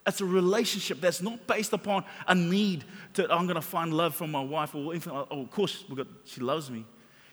It's 0.05 0.20
a 0.20 0.25
relationship 0.25 1.00
that's 1.00 1.22
not 1.22 1.48
based 1.48 1.72
upon 1.72 2.03
a 2.27 2.36
need 2.36 2.84
to 3.13 3.24
I'm 3.32 3.46
going 3.46 3.55
to 3.55 3.62
find 3.62 3.94
love 3.94 4.15
from 4.15 4.32
my 4.32 4.44
wife 4.44 4.75
or 4.75 4.91
anything. 4.91 5.13
Oh, 5.13 5.27
of 5.44 5.51
course, 5.51 5.86
got, 5.96 6.08
she 6.25 6.41
loves 6.41 6.70
me. 6.70 6.86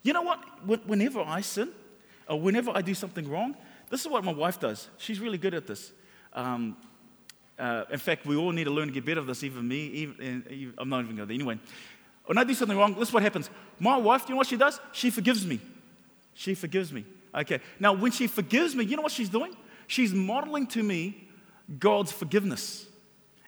You 0.05 0.13
know 0.13 0.23
what? 0.23 0.39
Whenever 0.87 1.21
I 1.21 1.41
sin, 1.41 1.69
or 2.29 2.41
whenever 2.41 2.71
I 2.73 2.81
do 2.81 2.95
something 2.95 3.29
wrong, 3.29 3.57
this 3.93 4.01
is 4.01 4.09
what 4.09 4.25
my 4.25 4.33
wife 4.33 4.59
does. 4.59 4.89
She's 4.97 5.21
really 5.21 5.37
good 5.37 5.53
at 5.53 5.67
this. 5.67 5.93
Um, 6.33 6.79
uh, 7.59 7.85
in 7.91 7.99
fact, 7.99 8.25
we 8.25 8.37
all 8.37 8.51
need 8.51 8.65
to 8.65 8.71
learn 8.71 8.89
to 8.89 8.95
get 8.95 9.05
better 9.05 9.21
at 9.21 9.27
this, 9.27 9.45
even 9.45 9.69
me. 9.69 9.85
Even, 9.89 10.45
even, 10.49 10.75
I'm 10.79 10.89
not 10.89 11.05
even 11.05 11.15
going 11.15 11.29
to. 11.29 11.35
Anyway, 11.35 11.59
when 12.25 12.39
I 12.39 12.45
do 12.45 12.55
something 12.55 12.79
wrong, 12.79 12.95
this 12.95 13.09
is 13.09 13.13
what 13.13 13.23
happens. 13.23 13.51
My 13.79 13.99
wife, 13.99 14.25
you 14.29 14.31
know 14.31 14.39
what 14.39 14.47
she 14.47 14.57
does? 14.57 14.81
She 14.93 15.11
forgives 15.11 15.47
me. 15.47 15.61
She 16.33 16.55
forgives 16.55 16.91
me. 16.91 17.05
Okay. 17.35 17.61
Now, 17.79 17.93
when 17.93 18.13
she 18.13 18.29
forgives 18.29 18.75
me, 18.75 18.87
you 18.87 18.97
know 18.97 19.03
what 19.03 19.13
she's 19.13 19.29
doing? 19.29 19.55
She's 19.89 20.15
modeling 20.15 20.69
to 20.69 20.83
me 20.83 21.29
God's 21.79 22.13
forgiveness. 22.13 22.87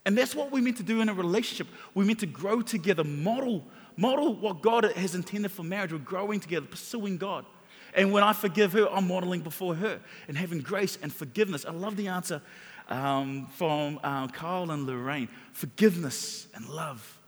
And 0.05 0.19
that's 0.19 0.35
what 0.35 0.53
we 0.53 0.61
meant 0.61 0.77
to 0.77 0.83
do 0.83 1.01
in 1.01 1.09
a 1.09 1.15
relationship. 1.15 1.69
We 1.95 2.05
meant 2.05 2.21
to 2.21 2.27
grow 2.27 2.61
together, 2.61 3.03
model, 3.03 3.65
model 3.97 4.35
what 4.35 4.61
God 4.61 4.85
has 4.85 5.15
intended 5.15 5.53
for 5.53 5.63
marriage. 5.63 5.91
We're 5.91 6.01
growing 6.01 6.39
together, 6.39 6.67
pursuing 6.67 7.17
God. 7.17 7.47
And 7.95 8.13
when 8.13 8.23
I 8.23 8.33
forgive 8.33 8.73
her, 8.73 8.89
I'm 8.91 9.09
modeling 9.09 9.41
before 9.41 9.75
her 9.77 10.01
and 10.27 10.37
having 10.37 10.61
grace 10.61 10.99
and 11.01 11.13
forgiveness. 11.13 11.65
I 11.65 11.71
love 11.71 11.97
the 11.97 12.09
answer 12.09 12.43
um, 12.89 13.47
from 13.55 14.01
uh, 14.03 14.27
Carl 14.29 14.71
and 14.71 14.87
Lorraine 14.87 15.29
forgiveness 15.53 16.49
and 16.55 16.69
love. 16.69 17.19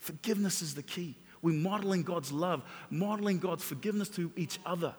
Forgiveness 0.00 0.62
is 0.62 0.74
the 0.74 0.82
key. 0.82 1.14
We're 1.42 1.54
modeling 1.54 2.02
God's 2.02 2.32
love, 2.32 2.62
modeling 2.90 3.38
God's 3.38 3.62
forgiveness 3.62 4.08
to 4.10 4.32
each 4.36 4.58
other. 4.66 4.94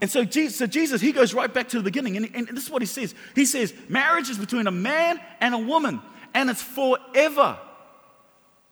And 0.00 0.10
so 0.10 0.24
Jesus, 0.24 0.56
so 0.56 0.66
Jesus, 0.66 1.00
he 1.00 1.12
goes 1.12 1.34
right 1.34 1.52
back 1.52 1.68
to 1.68 1.76
the 1.76 1.82
beginning, 1.82 2.16
and, 2.16 2.30
and 2.34 2.48
this 2.48 2.64
is 2.64 2.70
what 2.70 2.80
he 2.80 2.86
says. 2.86 3.14
He 3.34 3.44
says, 3.44 3.74
marriage 3.88 4.30
is 4.30 4.38
between 4.38 4.66
a 4.66 4.70
man 4.70 5.20
and 5.40 5.54
a 5.54 5.58
woman, 5.58 6.00
and 6.32 6.48
it's 6.48 6.62
forever. 6.62 7.58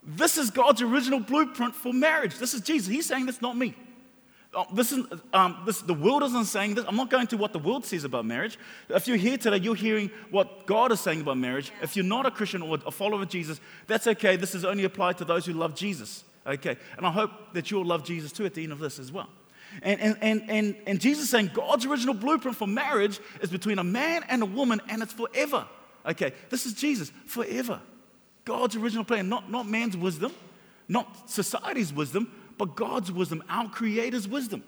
This 0.03 0.39
is 0.39 0.51
God's 0.51 0.81
original 0.81 1.21
blueprint 1.21 1.75
for 1.75 1.93
marriage. 1.93 2.39
This 2.39 2.55
is 2.55 2.63
Jesus. 2.63 2.89
He's 2.89 3.07
saying 3.07 3.27
this, 3.27 3.43
not 3.43 3.57
me. 3.57 3.75
Oh, 4.59 4.67
this 4.73 4.91
is, 4.91 5.05
um, 5.33 5.63
this, 5.67 5.83
the 5.83 5.95
world 5.95 6.25
isn't 6.25 6.47
saying 6.47 6.75
this. 6.75 6.85
I'm 6.89 6.97
not 6.97 7.11
going 7.11 7.29
to 7.29 7.37
what 7.37 7.53
the 7.53 7.61
world 7.61 7.87
says 7.87 8.03
about 8.03 8.25
marriage. 8.25 8.59
If 8.89 9.07
you're 9.07 9.17
here 9.17 9.39
today, 9.39 9.59
you're 9.59 9.77
hearing 9.77 10.11
what 10.33 10.67
God 10.67 10.91
is 10.91 10.99
saying 10.99 11.21
about 11.21 11.39
marriage. 11.39 11.71
If 11.81 11.95
you're 11.95 12.05
not 12.05 12.27
a 12.27 12.31
Christian 12.33 12.63
or 12.63 12.77
a 12.85 12.91
follower 12.91 13.23
of 13.23 13.29
Jesus, 13.29 13.61
that's 13.87 14.09
okay. 14.09 14.35
This 14.35 14.57
is 14.57 14.65
only 14.65 14.83
applied 14.83 15.17
to 15.19 15.25
those 15.25 15.47
who 15.47 15.53
love 15.53 15.77
Jesus. 15.77 16.25
Okay. 16.45 16.77
And 16.97 17.07
I 17.07 17.13
hope 17.13 17.31
that 17.53 17.71
you'll 17.71 17.85
love 17.85 18.03
Jesus 18.03 18.33
too 18.33 18.47
at 18.47 18.55
the 18.55 18.65
end 18.65 18.73
of 18.73 18.81
this 18.81 18.99
as 18.99 19.13
well. 19.13 19.29
And, 19.81 20.01
and, 20.01 20.17
and, 20.23 20.51
and, 20.51 20.77
and 20.89 21.01
Jesus 21.01 21.31
saying 21.31 21.53
God's 21.55 21.87
original 21.87 22.15
blueprint 22.15 22.57
for 22.57 22.67
marriage 22.67 23.21
is 23.41 23.51
between 23.51 23.79
a 23.79 23.85
man 23.85 24.25
and 24.29 24.43
a 24.43 24.47
woman, 24.47 24.81
and 24.89 25.05
it's 25.05 25.13
forever. 25.13 25.69
Okay, 26.05 26.33
this 26.51 26.67
is 26.67 26.73
Jesus, 26.73 27.13
forever. 27.27 27.81
God's 28.45 28.75
original 28.75 29.05
plan, 29.05 29.29
not, 29.29 29.53
not 29.53 29.69
man's 29.69 29.97
wisdom, 29.97 30.33
not 30.89 31.31
society's 31.31 31.93
wisdom, 31.93 32.33
but 32.59 32.77
God's 32.77 33.11
wisdom, 33.11 33.43
our 33.49 33.69
Creator's 33.69 34.29
wisdom. 34.29 34.63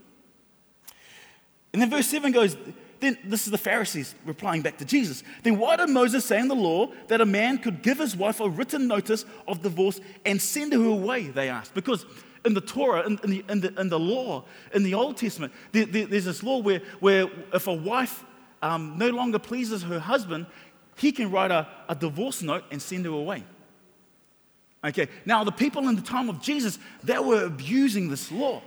And 1.72 1.82
then 1.82 1.90
verse 1.90 2.06
7 2.06 2.32
goes, 2.32 2.56
then 3.00 3.16
this 3.24 3.46
is 3.46 3.50
the 3.50 3.58
Pharisees 3.58 4.14
replying 4.24 4.62
back 4.62 4.76
to 4.78 4.84
Jesus. 4.84 5.22
Then 5.42 5.58
why 5.58 5.76
did 5.76 5.88
Moses 5.88 6.24
say 6.24 6.38
in 6.38 6.48
the 6.48 6.54
law 6.54 6.92
that 7.08 7.20
a 7.20 7.26
man 7.26 7.58
could 7.58 7.82
give 7.82 7.98
his 7.98 8.14
wife 8.14 8.40
a 8.40 8.48
written 8.48 8.86
notice 8.86 9.24
of 9.48 9.62
divorce 9.62 10.00
and 10.24 10.40
send 10.40 10.72
her 10.72 10.84
away? 10.84 11.28
They 11.28 11.48
asked. 11.48 11.74
Because 11.74 12.04
in 12.44 12.54
the 12.54 12.60
Torah, 12.60 13.06
in, 13.06 13.18
in, 13.24 13.30
the, 13.30 13.44
in, 13.48 13.60
the, 13.60 13.80
in 13.80 13.88
the, 13.88 13.98
law, 13.98 14.44
in 14.74 14.82
the 14.82 14.94
Old 14.94 15.16
Testament, 15.16 15.52
there, 15.72 15.86
there, 15.86 16.06
there's 16.06 16.26
this 16.26 16.42
law 16.42 16.58
where, 16.58 16.82
where 17.00 17.28
if 17.54 17.66
a 17.66 17.74
wife 17.74 18.24
um, 18.62 18.98
no 18.98 19.08
longer 19.08 19.38
pleases 19.38 19.82
her 19.82 19.98
husband, 19.98 20.46
he 20.96 21.12
can 21.12 21.30
write 21.30 21.50
a, 21.50 21.66
a 21.88 21.94
divorce 21.94 22.42
note 22.42 22.64
and 22.70 22.80
send 22.82 23.06
her 23.06 23.12
away. 23.12 23.44
Okay, 24.82 25.08
now 25.26 25.44
the 25.44 25.52
people 25.52 25.88
in 25.88 25.96
the 25.96 26.02
time 26.02 26.28
of 26.28 26.40
Jesus, 26.40 26.78
they 27.02 27.18
were 27.18 27.44
abusing 27.44 28.08
this 28.08 28.32
law. 28.32 28.62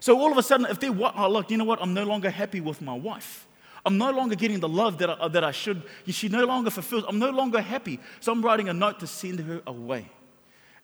So 0.00 0.18
all 0.18 0.32
of 0.32 0.38
a 0.38 0.42
sudden, 0.42 0.66
if 0.66 0.80
they 0.80 0.90
what, 0.90 1.14
oh, 1.16 1.28
look, 1.28 1.50
you 1.50 1.56
know 1.56 1.64
what, 1.64 1.80
I'm 1.80 1.94
no 1.94 2.04
longer 2.04 2.30
happy 2.30 2.60
with 2.60 2.82
my 2.82 2.94
wife. 2.94 3.46
I'm 3.84 3.98
no 3.98 4.10
longer 4.10 4.34
getting 4.34 4.60
the 4.60 4.68
love 4.68 4.98
that 4.98 5.10
I, 5.10 5.28
that 5.28 5.44
I 5.44 5.50
should. 5.52 5.82
She 6.08 6.28
no 6.28 6.44
longer 6.44 6.70
fulfills. 6.70 7.04
I'm 7.08 7.18
no 7.18 7.30
longer 7.30 7.60
happy. 7.60 8.00
So 8.20 8.32
I'm 8.32 8.42
writing 8.42 8.68
a 8.68 8.72
note 8.72 9.00
to 9.00 9.06
send 9.06 9.40
her 9.40 9.62
away. 9.66 10.10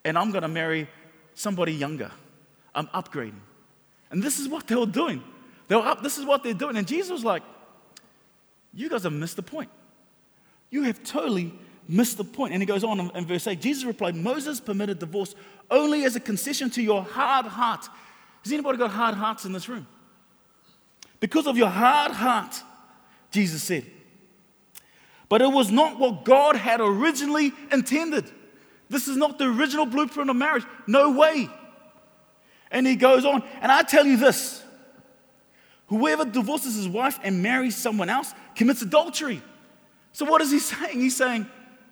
And 0.03 0.17
I'm 0.17 0.31
going 0.31 0.41
to 0.41 0.47
marry 0.49 0.87
somebody 1.33 1.73
younger. 1.73 2.11
I'm 2.73 2.87
upgrading. 2.87 3.39
And 4.11 4.23
this 4.23 4.39
is 4.39 4.47
what 4.47 4.67
they 4.67 4.75
were 4.75 4.85
doing. 4.85 5.23
They 5.67 5.75
were 5.75 5.85
up, 5.85 6.01
this 6.01 6.17
is 6.17 6.25
what 6.25 6.43
they're 6.43 6.53
doing. 6.53 6.77
And 6.77 6.87
Jesus 6.87 7.11
was 7.11 7.23
like, 7.23 7.43
You 8.73 8.89
guys 8.89 9.03
have 9.03 9.13
missed 9.13 9.35
the 9.35 9.43
point. 9.43 9.69
You 10.69 10.83
have 10.83 11.03
totally 11.03 11.53
missed 11.89 12.17
the 12.17 12.23
point. 12.23 12.53
And 12.53 12.61
he 12.61 12.65
goes 12.65 12.83
on 12.83 13.11
in 13.13 13.25
verse 13.25 13.47
8 13.47 13.59
Jesus 13.59 13.83
replied, 13.83 14.15
Moses 14.15 14.61
permitted 14.61 14.99
divorce 14.99 15.35
only 15.69 16.05
as 16.05 16.15
a 16.15 16.19
concession 16.19 16.69
to 16.71 16.81
your 16.81 17.03
hard 17.03 17.47
heart. 17.47 17.87
Has 18.43 18.53
anybody 18.53 18.77
got 18.77 18.91
hard 18.91 19.15
hearts 19.15 19.43
in 19.43 19.51
this 19.51 19.67
room? 19.67 19.87
Because 21.19 21.47
of 21.47 21.57
your 21.57 21.67
hard 21.67 22.11
heart, 22.11 22.61
Jesus 23.31 23.63
said. 23.63 23.85
But 25.27 25.41
it 25.41 25.51
was 25.51 25.69
not 25.69 25.99
what 25.99 26.23
God 26.23 26.55
had 26.55 26.79
originally 26.79 27.51
intended. 27.71 28.31
This 28.89 29.07
is 29.07 29.17
not 29.17 29.37
the 29.37 29.45
original 29.45 29.85
blueprint 29.85 30.29
of 30.29 30.35
marriage. 30.35 30.63
No 30.87 31.11
way. 31.11 31.49
And 32.71 32.87
he 32.87 32.95
goes 32.95 33.25
on, 33.25 33.43
and 33.61 33.71
I 33.71 33.83
tell 33.83 34.05
you 34.05 34.17
this 34.17 34.63
whoever 35.87 36.23
divorces 36.23 36.75
his 36.75 36.87
wife 36.87 37.19
and 37.23 37.41
marries 37.41 37.75
someone 37.75 38.09
else 38.09 38.33
commits 38.55 38.81
adultery. 38.83 39.41
So, 40.13 40.25
what 40.25 40.41
is 40.41 40.51
he 40.51 40.59
saying? 40.59 40.99
He's 40.99 41.15
saying, 41.15 41.47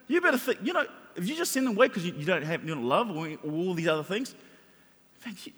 you 0.08 0.22
better 0.22 0.38
think, 0.38 0.60
you 0.64 0.74
know, 0.74 0.86
if 1.16 1.28
you 1.28 1.36
just 1.36 1.52
send 1.52 1.68
them 1.68 1.76
away 1.76 1.88
because 1.88 2.06
you, 2.06 2.14
you, 2.14 2.26
don't 2.26 2.44
have 2.44 2.64
you 2.64 2.74
don't 2.76 2.86
love 2.86 3.10
or, 3.10 3.28
all 3.44 3.74
these 3.74 3.88
other 3.88 4.04
things, 4.04 4.36
man, 5.26 5.36
you, 5.44 5.52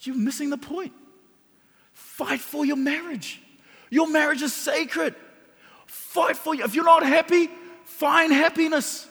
you're 0.00 0.16
missing 0.16 0.50
the 0.50 0.58
point. 0.58 0.92
Fight 1.92 2.40
for 2.40 2.64
your 2.64 2.76
marriage. 2.76 3.40
Your 3.90 4.08
marriage 4.08 4.42
is 4.42 4.52
sacred. 4.52 5.14
Fight 5.86 6.36
for 6.36 6.54
you. 6.54 6.64
If 6.64 6.74
you're 6.74 6.84
not 6.84 7.04
happy, 7.04 7.48
find 7.84 8.32
happiness. 8.32 9.06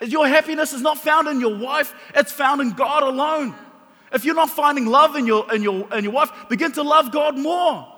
Your 0.00 0.28
happiness 0.28 0.72
is 0.72 0.82
not 0.82 0.98
found 0.98 1.26
in 1.28 1.40
your 1.40 1.56
wife, 1.56 1.94
it's 2.14 2.30
found 2.30 2.60
in 2.60 2.72
God 2.72 3.02
alone. 3.02 3.54
If 4.12 4.24
you're 4.24 4.34
not 4.34 4.50
finding 4.50 4.86
love 4.86 5.16
in 5.16 5.26
your, 5.26 5.52
in 5.52 5.62
your, 5.62 5.92
in 5.92 6.04
your 6.04 6.12
wife, 6.12 6.30
begin 6.48 6.72
to 6.72 6.82
love 6.82 7.10
God 7.10 7.36
more. 7.36 7.92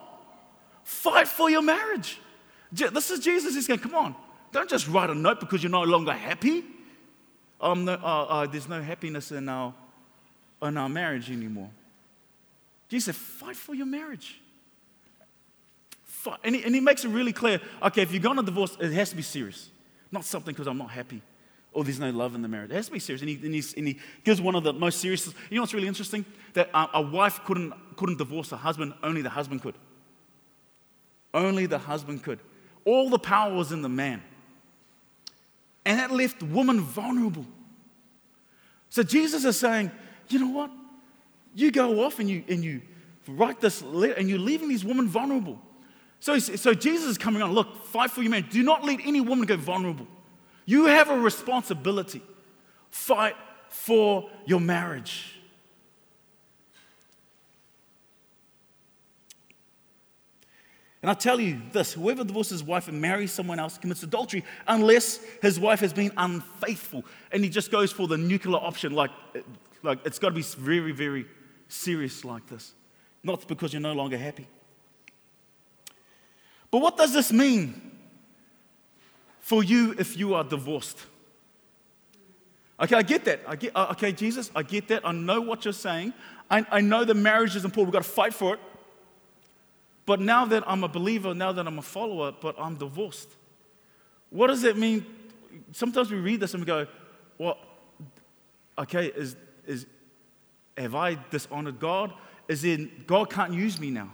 Fight 0.84 1.28
for 1.28 1.50
your 1.50 1.60
marriage. 1.60 2.18
This 2.72 3.10
is 3.10 3.20
Jesus. 3.20 3.54
He's 3.54 3.66
going, 3.66 3.80
come 3.80 3.94
on, 3.94 4.14
don't 4.52 4.68
just 4.68 4.88
write 4.88 5.10
a 5.10 5.14
note 5.14 5.40
because 5.40 5.62
you're 5.62 5.70
no 5.70 5.82
longer 5.82 6.12
happy. 6.12 6.64
No, 7.60 7.92
uh, 7.92 7.96
uh, 7.96 8.46
there's 8.46 8.68
no 8.68 8.80
happiness 8.80 9.32
in 9.32 9.48
our, 9.48 9.74
in 10.62 10.76
our 10.76 10.88
marriage 10.88 11.30
anymore. 11.30 11.70
Jesus 12.88 13.16
said, 13.16 13.16
fight 13.16 13.56
for 13.56 13.74
your 13.74 13.86
marriage. 13.86 14.40
Fight. 16.04 16.38
And, 16.44 16.54
he, 16.54 16.64
and 16.64 16.74
he 16.74 16.80
makes 16.80 17.04
it 17.04 17.08
really 17.08 17.32
clear 17.32 17.60
okay, 17.82 18.02
if 18.02 18.12
you're 18.12 18.22
going 18.22 18.36
to 18.36 18.42
divorce, 18.42 18.76
it 18.80 18.92
has 18.92 19.10
to 19.10 19.16
be 19.16 19.22
serious, 19.22 19.70
not 20.10 20.24
something 20.24 20.52
because 20.52 20.66
I'm 20.66 20.78
not 20.78 20.90
happy 20.90 21.22
or 21.72 21.84
there's 21.84 22.00
no 22.00 22.10
love 22.10 22.34
in 22.34 22.42
the 22.42 22.48
marriage. 22.48 22.70
It 22.70 22.74
has 22.74 22.86
to 22.86 22.92
be 22.92 22.98
serious. 22.98 23.22
And 23.22 23.30
he, 23.30 23.36
and, 23.36 23.54
and 23.76 23.86
he 23.86 23.98
gives 24.24 24.40
one 24.40 24.54
of 24.54 24.64
the 24.64 24.72
most 24.72 25.00
serious. 25.00 25.26
You 25.48 25.56
know 25.56 25.62
what's 25.62 25.74
really 25.74 25.86
interesting? 25.86 26.24
That 26.54 26.70
a, 26.72 27.00
wife 27.00 27.44
couldn't, 27.44 27.72
couldn't 27.96 28.18
divorce 28.18 28.50
a 28.52 28.56
husband, 28.56 28.94
only 29.02 29.22
the 29.22 29.30
husband 29.30 29.62
could. 29.62 29.76
Only 31.32 31.66
the 31.66 31.78
husband 31.78 32.24
could. 32.24 32.40
All 32.84 33.10
the 33.10 33.18
power 33.18 33.54
was 33.54 33.70
in 33.70 33.82
the 33.82 33.88
man. 33.88 34.22
And 35.88 35.98
that 35.98 36.10
left 36.10 36.42
woman 36.42 36.82
vulnerable. 36.82 37.46
So 38.90 39.02
Jesus 39.02 39.46
is 39.46 39.58
saying, 39.58 39.90
you 40.28 40.38
know 40.38 40.50
what? 40.50 40.70
You 41.54 41.70
go 41.70 42.04
off 42.04 42.18
and 42.18 42.28
you, 42.28 42.44
and 42.46 42.62
you 42.62 42.82
write 43.26 43.62
this 43.62 43.80
letter 43.80 44.12
and 44.12 44.28
you're 44.28 44.38
leaving 44.38 44.68
these 44.68 44.84
women 44.84 45.08
vulnerable. 45.08 45.58
So, 46.20 46.38
so 46.38 46.74
Jesus 46.74 47.06
is 47.12 47.16
coming 47.16 47.40
on, 47.40 47.52
look, 47.52 47.86
fight 47.86 48.10
for 48.10 48.20
your 48.20 48.30
man. 48.30 48.46
Do 48.50 48.62
not 48.62 48.84
let 48.84 49.00
any 49.02 49.22
woman 49.22 49.46
go 49.46 49.56
vulnerable. 49.56 50.06
You 50.66 50.84
have 50.84 51.08
a 51.08 51.18
responsibility. 51.18 52.20
Fight 52.90 53.36
for 53.70 54.28
your 54.44 54.60
marriage. 54.60 55.37
And 61.00 61.10
I 61.10 61.14
tell 61.14 61.40
you 61.40 61.60
this 61.72 61.92
whoever 61.92 62.24
divorces 62.24 62.60
his 62.60 62.62
wife 62.64 62.88
and 62.88 63.00
marries 63.00 63.32
someone 63.32 63.58
else 63.58 63.78
commits 63.78 64.02
adultery 64.02 64.44
unless 64.66 65.20
his 65.40 65.58
wife 65.60 65.80
has 65.80 65.92
been 65.92 66.12
unfaithful. 66.16 67.04
And 67.30 67.44
he 67.44 67.50
just 67.50 67.70
goes 67.70 67.92
for 67.92 68.08
the 68.08 68.18
nuclear 68.18 68.56
option, 68.56 68.92
like, 68.92 69.10
like 69.82 70.04
it's 70.04 70.18
got 70.18 70.30
to 70.30 70.34
be 70.34 70.42
very, 70.42 70.92
very 70.92 71.26
serious 71.68 72.24
like 72.24 72.46
this. 72.48 72.72
Not 73.22 73.46
because 73.46 73.72
you're 73.72 73.82
no 73.82 73.92
longer 73.92 74.18
happy. 74.18 74.46
But 76.70 76.80
what 76.80 76.96
does 76.96 77.12
this 77.12 77.32
mean 77.32 77.88
for 79.48 79.64
you 79.64 79.94
if 79.98 80.18
you 80.18 80.34
are 80.34 80.44
divorced. 80.44 81.06
Okay, 82.78 82.94
I 82.94 83.00
get 83.00 83.24
that. 83.24 83.40
I 83.46 83.56
get, 83.56 83.72
uh, 83.74 83.86
okay, 83.92 84.12
Jesus, 84.12 84.50
I 84.54 84.62
get 84.62 84.88
that. 84.88 85.08
I 85.08 85.12
know 85.12 85.40
what 85.40 85.64
you're 85.64 85.72
saying. 85.72 86.12
I, 86.50 86.66
I 86.70 86.82
know 86.82 87.02
the 87.02 87.14
marriage 87.14 87.56
is 87.56 87.64
important. 87.64 87.86
We've 87.86 88.02
got 88.02 88.06
to 88.06 88.10
fight 88.10 88.34
for 88.34 88.56
it. 88.56 88.60
But 90.08 90.20
now 90.20 90.46
that 90.46 90.64
I'm 90.66 90.84
a 90.84 90.88
believer, 90.88 91.34
now 91.34 91.52
that 91.52 91.66
I'm 91.66 91.78
a 91.78 91.82
follower, 91.82 92.32
but 92.32 92.56
I'm 92.58 92.76
divorced, 92.76 93.28
what 94.30 94.46
does 94.46 94.64
it 94.64 94.78
mean? 94.78 95.04
Sometimes 95.72 96.10
we 96.10 96.16
read 96.16 96.40
this 96.40 96.54
and 96.54 96.62
we 96.62 96.66
go, 96.66 96.86
well, 97.36 97.58
okay, 98.78 99.08
is, 99.08 99.36
is, 99.66 99.84
have 100.78 100.94
I 100.94 101.18
dishonored 101.28 101.78
God? 101.78 102.14
Is 102.48 102.64
in 102.64 102.90
God 103.06 103.28
can't 103.28 103.52
use 103.52 103.78
me 103.78 103.90
now? 103.90 104.10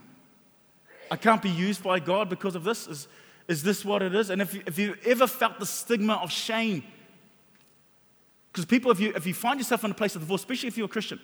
I 1.13 1.17
can't 1.17 1.41
be 1.41 1.51
used 1.51 1.85
by 1.85 2.01
God 2.01 2.29
because 2.29 2.57
of 2.57 2.65
this? 2.65 2.89
Is, 2.89 3.07
is 3.47 3.63
this 3.63 3.85
what 3.85 4.03
it 4.03 4.17
is? 4.17 4.31
And 4.31 4.43
if, 4.43 4.53
you, 4.53 4.63
if 4.67 4.77
you 4.81 4.97
ever 5.07 5.29
felt 5.29 5.61
the 5.61 5.67
stigma 5.67 6.15
of 6.15 6.33
shame, 6.33 6.83
because 8.51 8.65
people, 8.65 8.91
if 8.91 8.99
you, 8.99 9.13
if 9.15 9.29
you 9.29 9.35
find 9.35 9.61
yourself 9.61 9.85
in 9.85 9.93
a 9.93 9.95
place 9.95 10.17
of 10.17 10.23
divorce, 10.23 10.41
especially 10.41 10.67
if 10.67 10.77
you're 10.77 10.87
a 10.87 10.89
Christian, 10.89 11.21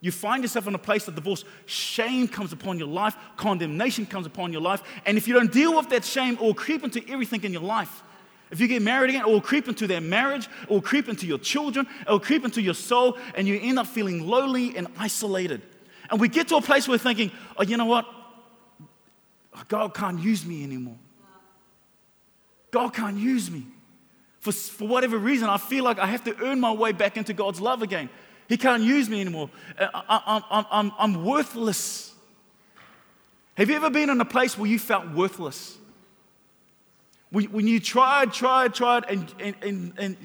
you 0.00 0.12
find 0.12 0.44
yourself 0.44 0.68
in 0.68 0.74
a 0.74 0.78
place 0.78 1.08
of 1.08 1.16
divorce, 1.16 1.44
shame 1.66 2.28
comes 2.28 2.52
upon 2.52 2.78
your 2.78 2.86
life, 2.88 3.16
condemnation 3.36 4.06
comes 4.06 4.26
upon 4.26 4.52
your 4.52 4.60
life. 4.60 4.82
And 5.04 5.18
if 5.18 5.26
you 5.26 5.34
don't 5.34 5.50
deal 5.50 5.76
with 5.76 5.88
that 5.88 6.04
shame, 6.04 6.34
it 6.34 6.40
will 6.40 6.54
creep 6.54 6.84
into 6.84 7.02
everything 7.08 7.42
in 7.42 7.52
your 7.52 7.62
life. 7.62 8.02
If 8.50 8.60
you 8.60 8.68
get 8.68 8.80
married 8.80 9.10
again, 9.10 9.22
it 9.22 9.28
will 9.28 9.40
creep 9.40 9.68
into 9.68 9.86
their 9.86 10.00
marriage, 10.00 10.48
it 10.62 10.70
will 10.70 10.80
creep 10.80 11.08
into 11.08 11.26
your 11.26 11.38
children, 11.38 11.86
it 12.06 12.10
will 12.10 12.20
creep 12.20 12.44
into 12.44 12.62
your 12.62 12.74
soul, 12.74 13.18
and 13.34 13.46
you 13.46 13.58
end 13.60 13.78
up 13.78 13.88
feeling 13.88 14.26
lonely 14.26 14.76
and 14.76 14.86
isolated. 14.98 15.62
And 16.10 16.20
we 16.20 16.28
get 16.28 16.48
to 16.48 16.56
a 16.56 16.62
place 16.62 16.88
where 16.88 16.94
we're 16.94 17.02
thinking, 17.02 17.32
oh, 17.56 17.64
you 17.64 17.76
know 17.76 17.84
what? 17.84 18.06
God 19.66 19.94
can't 19.94 20.20
use 20.20 20.46
me 20.46 20.62
anymore. 20.62 20.96
God 22.70 22.94
can't 22.94 23.18
use 23.18 23.50
me. 23.50 23.66
For, 24.40 24.52
for 24.52 24.86
whatever 24.86 25.18
reason, 25.18 25.48
I 25.48 25.58
feel 25.58 25.84
like 25.84 25.98
I 25.98 26.06
have 26.06 26.24
to 26.24 26.36
earn 26.44 26.60
my 26.60 26.72
way 26.72 26.92
back 26.92 27.16
into 27.16 27.32
God's 27.32 27.60
love 27.60 27.82
again. 27.82 28.08
He 28.48 28.56
can't 28.56 28.82
use 28.82 29.08
me 29.08 29.20
anymore. 29.20 29.50
Uh, 29.78 29.88
I, 29.94 30.00
I, 30.08 30.42
I'm, 30.50 30.66
I'm, 30.70 30.92
I'm 30.98 31.24
worthless. 31.24 32.12
Have 33.54 33.68
you 33.68 33.76
ever 33.76 33.90
been 33.90 34.08
in 34.08 34.20
a 34.20 34.24
place 34.24 34.56
where 34.56 34.70
you 34.70 34.78
felt 34.78 35.10
worthless? 35.10 35.76
When, 37.30 37.44
when 37.46 37.66
you 37.66 37.78
tried, 37.78 38.32
tried, 38.32 38.74
tried, 38.74 39.04
and, 39.08 39.34
and, 39.38 39.54
and, 39.62 39.92
and 39.98 40.16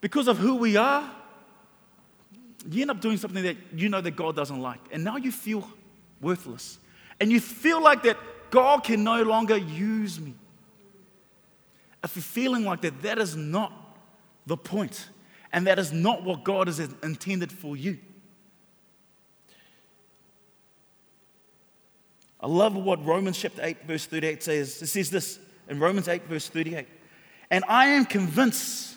because 0.00 0.26
of 0.26 0.38
who 0.38 0.56
we 0.56 0.76
are, 0.76 1.10
you 2.70 2.82
end 2.82 2.90
up 2.90 3.00
doing 3.00 3.16
something 3.16 3.42
that 3.42 3.56
you 3.74 3.88
know 3.88 4.00
that 4.00 4.12
God 4.12 4.36
doesn't 4.36 4.60
like. 4.60 4.80
And 4.90 5.04
now 5.04 5.16
you 5.16 5.32
feel 5.32 5.68
worthless. 6.20 6.78
And 7.20 7.30
you 7.30 7.40
feel 7.40 7.82
like 7.82 8.02
that 8.04 8.16
God 8.50 8.84
can 8.84 9.04
no 9.04 9.22
longer 9.22 9.56
use 9.56 10.18
me. 10.18 10.34
If 12.02 12.16
you're 12.16 12.22
feeling 12.22 12.64
like 12.64 12.80
that, 12.82 13.02
that 13.02 13.18
is 13.18 13.36
not 13.36 13.72
the 14.46 14.56
point, 14.56 15.08
And 15.52 15.66
that 15.66 15.78
is 15.78 15.92
not 15.92 16.22
what 16.22 16.44
God 16.44 16.68
has 16.68 16.78
intended 16.78 17.52
for 17.52 17.76
you. 17.76 17.98
I 22.40 22.46
love 22.46 22.74
what 22.74 23.04
Romans 23.04 23.38
chapter 23.38 23.60
8, 23.62 23.86
verse 23.86 24.06
38 24.06 24.42
says. 24.42 24.82
It 24.82 24.86
says 24.86 25.10
this 25.10 25.38
in 25.68 25.78
Romans 25.78 26.08
8, 26.08 26.24
verse 26.24 26.48
38. 26.48 26.86
And 27.50 27.64
I 27.68 27.86
am 27.86 28.06
convinced 28.06 28.96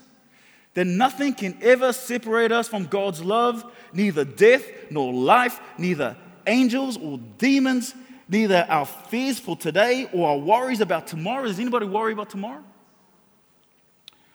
that 0.76 0.86
nothing 0.86 1.34
can 1.34 1.58
ever 1.62 1.92
separate 1.92 2.52
us 2.52 2.68
from 2.68 2.86
God's 2.86 3.24
love, 3.24 3.66
neither 3.92 4.24
death 4.24 4.66
nor 4.90 5.14
life, 5.14 5.60
neither 5.78 6.16
angels 6.48 6.98
or 6.98 7.20
demons, 7.38 7.94
neither 8.28 8.66
our 8.70 8.86
fears 8.86 9.40
for 9.40 9.56
today 9.56 10.10
or 10.14 10.30
our 10.30 10.38
worries 10.38 10.82
about 10.82 11.08
tomorrow. 11.08 11.46
Does 11.46 11.60
anybody 11.60 11.86
worry 11.86 12.14
about 12.14 12.30
tomorrow? 12.30 12.64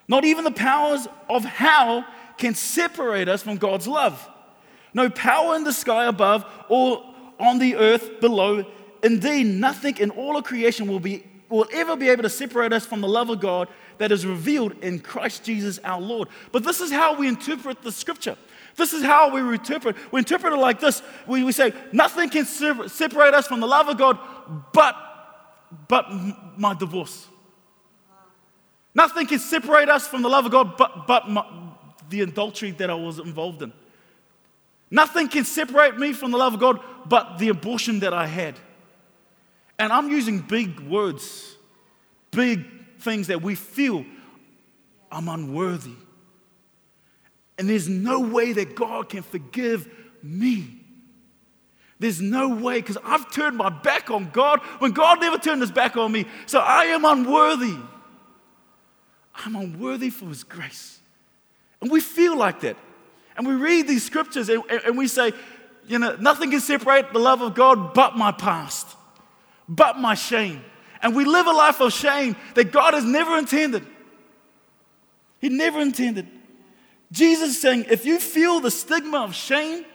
Not 0.09 0.25
even 0.25 0.43
the 0.43 0.51
powers 0.51 1.07
of 1.29 1.45
hell 1.45 2.03
can 2.37 2.55
separate 2.55 3.29
us 3.29 3.43
from 3.43 3.57
God's 3.57 3.87
love. 3.87 4.27
No 4.93 5.09
power 5.09 5.55
in 5.55 5.63
the 5.63 5.71
sky 5.71 6.07
above 6.07 6.43
or 6.67 7.05
on 7.39 7.59
the 7.59 7.75
earth 7.75 8.19
below. 8.19 8.65
Indeed, 9.03 9.45
nothing 9.45 9.97
in 9.97 10.09
all 10.09 10.35
of 10.35 10.45
creation 10.45 10.87
will, 10.87 10.99
be, 10.99 11.23
will 11.47 11.67
ever 11.71 11.95
be 11.95 12.09
able 12.09 12.23
to 12.23 12.29
separate 12.29 12.73
us 12.73 12.87
from 12.87 13.01
the 13.01 13.07
love 13.07 13.29
of 13.29 13.39
God 13.39 13.67
that 13.99 14.11
is 14.11 14.25
revealed 14.25 14.73
in 14.81 14.99
Christ 14.99 15.43
Jesus 15.43 15.79
our 15.83 16.01
Lord. 16.01 16.27
But 16.51 16.63
this 16.63 16.81
is 16.81 16.91
how 16.91 17.15
we 17.15 17.27
interpret 17.27 17.83
the 17.83 17.91
scripture. 17.91 18.35
This 18.77 18.93
is 18.93 19.03
how 19.03 19.31
we 19.31 19.41
interpret. 19.41 19.95
We 20.11 20.19
interpret 20.19 20.53
it 20.53 20.57
like 20.57 20.79
this. 20.79 21.03
We, 21.27 21.43
we 21.43 21.51
say, 21.51 21.71
nothing 21.91 22.29
can 22.29 22.45
separate 22.45 23.35
us 23.35 23.45
from 23.45 23.59
the 23.59 23.67
love 23.67 23.89
of 23.89 23.97
God 23.99 24.17
but, 24.73 24.95
but 25.87 26.09
my 26.57 26.73
divorce. 26.73 27.27
Nothing 28.99 29.27
can 29.27 29.39
separate 29.39 29.87
us 29.87 30.05
from 30.07 30.23
the 30.23 30.27
love 30.27 30.45
of 30.45 30.51
God 30.51 30.75
but, 30.75 31.07
but 31.07 31.29
my, 31.29 31.45
the 32.09 32.19
adultery 32.19 32.71
that 32.71 32.89
I 32.89 32.95
was 32.95 33.17
involved 33.17 33.61
in. 33.61 33.71
Nothing 34.91 35.29
can 35.29 35.45
separate 35.45 35.97
me 35.97 36.11
from 36.11 36.31
the 36.31 36.37
love 36.37 36.55
of 36.55 36.59
God 36.59 36.81
but 37.05 37.37
the 37.37 37.47
abortion 37.47 38.01
that 38.01 38.13
I 38.13 38.27
had. 38.27 38.55
And 39.77 39.93
I'm 39.93 40.09
using 40.09 40.39
big 40.39 40.81
words, 40.81 41.55
big 42.31 42.65
things 42.99 43.27
that 43.27 43.41
we 43.41 43.55
feel 43.55 44.05
I'm 45.09 45.29
unworthy. 45.29 45.95
And 47.57 47.69
there's 47.69 47.87
no 47.87 48.19
way 48.19 48.51
that 48.51 48.75
God 48.75 49.07
can 49.07 49.23
forgive 49.23 49.89
me. 50.21 50.75
There's 51.99 52.19
no 52.19 52.49
way 52.49 52.81
because 52.81 52.97
I've 53.05 53.31
turned 53.31 53.55
my 53.55 53.69
back 53.69 54.11
on 54.11 54.29
God 54.31 54.59
when 54.79 54.91
God 54.91 55.21
never 55.21 55.37
turned 55.37 55.61
his 55.61 55.71
back 55.71 55.95
on 55.95 56.11
me. 56.11 56.25
So 56.47 56.59
I 56.59 56.83
am 56.87 57.05
unworthy. 57.05 57.77
I'm 59.45 59.55
unworthy 59.55 60.09
for 60.09 60.25
his 60.25 60.43
grace. 60.43 60.99
And 61.81 61.89
we 61.89 62.01
feel 62.01 62.37
like 62.37 62.61
that. 62.61 62.77
And 63.37 63.47
we 63.47 63.53
read 63.53 63.87
these 63.87 64.05
scriptures 64.05 64.49
and, 64.49 64.63
and 64.69 64.97
we 64.97 65.07
say, 65.07 65.31
you 65.87 65.97
know, 65.97 66.15
nothing 66.17 66.51
can 66.51 66.59
separate 66.59 67.13
the 67.13 67.19
love 67.19 67.41
of 67.41 67.55
God 67.55 67.93
but 67.93 68.17
my 68.17 68.31
past, 68.31 68.87
but 69.67 69.97
my 69.97 70.13
shame. 70.13 70.61
And 71.01 71.15
we 71.15 71.23
live 71.23 71.47
a 71.47 71.51
life 71.51 71.79
of 71.79 71.93
shame 71.93 72.35
that 72.55 72.71
God 72.71 72.93
has 72.93 73.05
never 73.05 73.37
intended. 73.37 73.85
He 75.39 75.49
never 75.49 75.79
intended. 75.79 76.27
Jesus 77.11 77.51
is 77.51 77.61
saying, 77.61 77.85
if 77.89 78.05
you 78.05 78.19
feel 78.19 78.59
the 78.59 78.69
stigma 78.69 79.19
of 79.23 79.33
shame, 79.33 79.85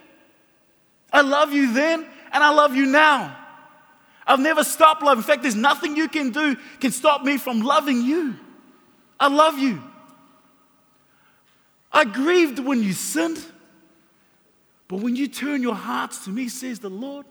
I 1.12 1.20
love 1.20 1.52
you 1.52 1.72
then 1.72 2.06
and 2.32 2.42
I 2.42 2.50
love 2.50 2.74
you 2.74 2.86
now. 2.86 3.36
I've 4.26 4.40
never 4.40 4.64
stopped 4.64 5.02
loving. 5.02 5.22
In 5.22 5.26
fact, 5.26 5.42
there's 5.42 5.54
nothing 5.54 5.96
you 5.96 6.08
can 6.08 6.30
do 6.30 6.56
can 6.80 6.90
stop 6.90 7.22
me 7.22 7.36
from 7.36 7.60
loving 7.60 8.02
you. 8.02 8.36
I 9.18 9.28
love 9.28 9.58
you. 9.58 9.82
I 11.92 12.04
grieved 12.04 12.58
when 12.58 12.82
you 12.82 12.92
sinned, 12.92 13.44
but 14.88 15.00
when 15.00 15.14
you 15.14 15.28
turn 15.28 15.62
your 15.62 15.74
hearts 15.76 16.24
to 16.24 16.30
me, 16.30 16.48
says 16.48 16.80
the 16.80 16.90
Lord, 16.90 17.24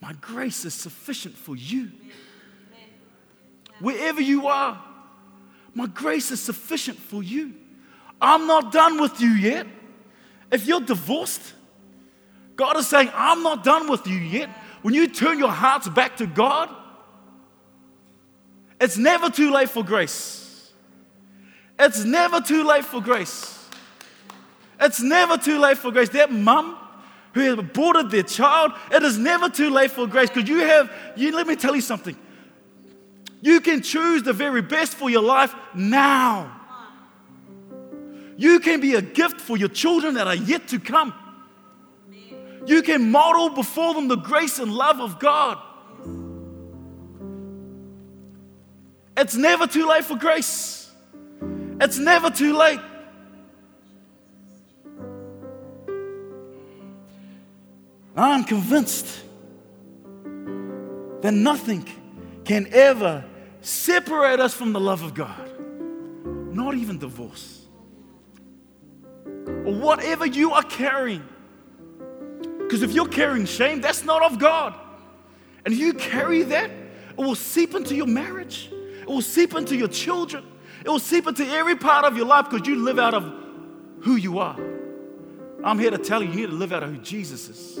my 0.00 0.12
grace 0.20 0.64
is 0.66 0.74
sufficient 0.74 1.34
for 1.34 1.56
you. 1.56 1.90
Wherever 3.80 4.20
you 4.20 4.46
are, 4.46 4.82
my 5.74 5.86
grace 5.86 6.30
is 6.30 6.42
sufficient 6.42 6.98
for 6.98 7.22
you. 7.22 7.54
I'm 8.20 8.46
not 8.46 8.70
done 8.70 9.00
with 9.00 9.20
you 9.20 9.30
yet. 9.30 9.66
If 10.52 10.66
you're 10.66 10.80
divorced, 10.80 11.54
God 12.54 12.76
is 12.76 12.86
saying, 12.86 13.10
I'm 13.14 13.42
not 13.42 13.64
done 13.64 13.90
with 13.90 14.06
you 14.06 14.16
yet. 14.16 14.50
When 14.82 14.94
you 14.94 15.08
turn 15.08 15.38
your 15.38 15.50
hearts 15.50 15.88
back 15.88 16.18
to 16.18 16.26
God, 16.26 16.68
it's 18.84 18.98
never 18.98 19.30
too 19.30 19.50
late 19.50 19.70
for 19.70 19.82
grace. 19.82 20.70
It's 21.78 22.04
never 22.04 22.42
too 22.42 22.64
late 22.64 22.84
for 22.84 23.00
grace. 23.00 23.66
It's 24.78 25.00
never 25.00 25.38
too 25.38 25.58
late 25.58 25.78
for 25.78 25.90
grace. 25.90 26.10
That 26.10 26.30
mum 26.30 26.76
who 27.32 27.40
has 27.40 27.58
aborted 27.58 28.10
their 28.10 28.22
child, 28.24 28.72
it 28.92 29.02
is 29.02 29.16
never 29.16 29.48
too 29.48 29.70
late 29.70 29.90
for 29.90 30.06
grace 30.06 30.28
because 30.28 30.46
you 30.46 30.58
have, 30.58 30.92
you, 31.16 31.34
let 31.34 31.46
me 31.46 31.56
tell 31.56 31.74
you 31.74 31.80
something. 31.80 32.14
You 33.40 33.62
can 33.62 33.80
choose 33.80 34.22
the 34.22 34.34
very 34.34 34.60
best 34.60 34.94
for 34.94 35.08
your 35.08 35.22
life 35.22 35.54
now. 35.74 36.60
You 38.36 38.60
can 38.60 38.82
be 38.82 38.96
a 38.96 39.02
gift 39.02 39.40
for 39.40 39.56
your 39.56 39.70
children 39.70 40.14
that 40.14 40.26
are 40.26 40.34
yet 40.34 40.68
to 40.68 40.78
come. 40.78 41.14
You 42.66 42.82
can 42.82 43.10
model 43.10 43.48
before 43.48 43.94
them 43.94 44.08
the 44.08 44.16
grace 44.16 44.58
and 44.58 44.70
love 44.70 45.00
of 45.00 45.18
God. 45.18 45.58
It's 49.16 49.36
never 49.36 49.66
too 49.66 49.86
late 49.88 50.04
for 50.04 50.16
grace. 50.16 50.90
It's 51.80 51.98
never 51.98 52.30
too 52.30 52.56
late. 52.56 52.80
I'm 58.16 58.44
convinced 58.44 59.22
that 61.22 61.32
nothing 61.32 61.88
can 62.44 62.68
ever 62.72 63.24
separate 63.60 64.40
us 64.40 64.54
from 64.54 64.72
the 64.72 64.80
love 64.80 65.02
of 65.02 65.14
God, 65.14 65.50
not 66.54 66.74
even 66.74 66.98
divorce 66.98 67.64
or 69.64 69.72
whatever 69.72 70.26
you 70.26 70.52
are 70.52 70.62
carrying. 70.62 71.26
Because 72.58 72.82
if 72.82 72.92
you're 72.92 73.08
carrying 73.08 73.46
shame, 73.46 73.80
that's 73.80 74.04
not 74.04 74.22
of 74.22 74.38
God. 74.38 74.74
And 75.64 75.72
if 75.72 75.80
you 75.80 75.94
carry 75.94 76.42
that, 76.42 76.70
it 76.70 77.16
will 77.16 77.34
seep 77.34 77.74
into 77.74 77.94
your 77.94 78.06
marriage, 78.06 78.70
it 79.04 79.08
will 79.08 79.20
seep 79.20 79.54
into 79.54 79.76
your 79.76 79.88
children, 79.88 80.42
it 80.82 80.88
will 80.88 80.98
seep 80.98 81.26
into 81.26 81.46
every 81.46 81.76
part 81.76 82.06
of 82.06 82.16
your 82.16 82.24
life 82.24 82.48
because 82.48 82.66
you 82.66 82.76
live 82.76 82.98
out 82.98 83.12
of 83.12 83.30
who 84.00 84.16
you 84.16 84.38
are. 84.38 84.58
I'm 85.62 85.78
here 85.78 85.90
to 85.90 85.98
tell 85.98 86.22
you, 86.22 86.30
you 86.30 86.36
need 86.36 86.50
to 86.50 86.56
live 86.56 86.72
out 86.72 86.82
of 86.82 86.90
who 86.90 86.98
Jesus 86.98 87.48
is. 87.48 87.78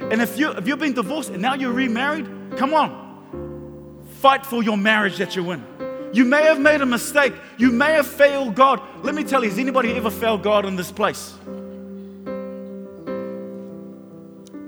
And 0.00 0.20
if, 0.20 0.36
you, 0.36 0.50
if 0.50 0.66
you've 0.66 0.80
been 0.80 0.92
divorced 0.92 1.30
and 1.30 1.40
now 1.40 1.54
you're 1.54 1.72
remarried, 1.72 2.26
come 2.56 2.74
on, 2.74 4.04
fight 4.18 4.44
for 4.44 4.60
your 4.60 4.76
marriage 4.76 5.18
that 5.18 5.36
you're 5.36 5.54
in. 5.54 5.64
You 6.12 6.24
may 6.24 6.42
have 6.42 6.58
made 6.58 6.80
a 6.80 6.86
mistake. 6.86 7.32
You 7.58 7.70
may 7.70 7.92
have 7.92 8.08
failed 8.08 8.56
God. 8.56 8.82
Let 9.04 9.14
me 9.14 9.22
tell 9.22 9.44
you, 9.44 9.50
has 9.50 9.58
anybody 9.58 9.92
ever 9.92 10.10
failed 10.10 10.42
God 10.42 10.66
in 10.66 10.74
this 10.74 10.90
place? 10.90 11.34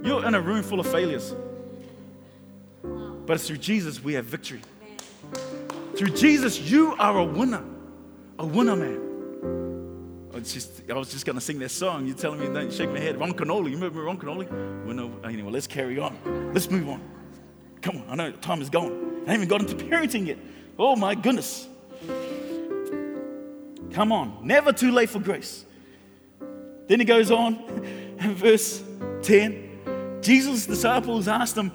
You're 0.05 0.25
in 0.25 0.35
a 0.35 0.41
room 0.41 0.63
full 0.63 0.79
of 0.79 0.87
failures. 0.87 1.35
But 2.83 3.35
it's 3.35 3.47
through 3.47 3.59
Jesus 3.59 4.03
we 4.03 4.15
have 4.15 4.25
victory. 4.25 4.61
Through 6.03 6.17
Jesus, 6.17 6.59
you 6.59 6.97
are 6.99 7.17
a 7.17 7.25
winner. 7.25 7.63
A 8.41 8.45
winner, 8.45 8.75
man. 8.75 10.31
I 10.33 10.39
was 10.39 10.53
just, 10.53 10.83
I 10.91 10.95
was 10.95 11.13
just 11.13 11.25
going 11.25 11.37
to 11.37 11.41
sing 11.41 11.61
that 11.61 11.69
song. 11.69 12.09
You're 12.09 12.17
telling 12.17 12.41
me, 12.41 12.49
don't 12.49 12.73
shake 12.73 12.91
my 12.91 12.99
head. 12.99 13.21
Ron 13.21 13.35
Kenoly. 13.35 13.71
You 13.71 13.77
remember 13.77 14.03
Ron 14.03 14.19
Kenoly? 14.19 14.51
Well, 14.85 14.97
no, 14.97 15.13
anyway, 15.23 15.53
let's 15.53 15.69
carry 15.69 16.01
on. 16.01 16.19
Let's 16.53 16.69
move 16.69 16.89
on. 16.89 17.01
Come 17.83 17.99
on, 17.99 18.05
I 18.09 18.15
know 18.17 18.33
time 18.33 18.61
is 18.61 18.69
gone. 18.69 18.91
I 19.29 19.31
haven't 19.31 19.47
even 19.47 19.49
got 19.49 19.61
into 19.61 19.77
parenting 19.77 20.27
yet. 20.27 20.39
Oh 20.77 20.97
my 20.97 21.15
goodness. 21.15 21.69
Come 23.93 24.11
on, 24.11 24.39
never 24.43 24.73
too 24.73 24.91
late 24.91 25.09
for 25.09 25.21
grace. 25.21 25.65
Then 26.89 26.99
he 26.99 27.05
goes 27.05 27.31
on 27.31 27.65
verse 28.19 28.83
10. 29.23 30.19
Jesus' 30.21 30.67
disciples 30.67 31.29
asked 31.29 31.57
him, 31.57 31.71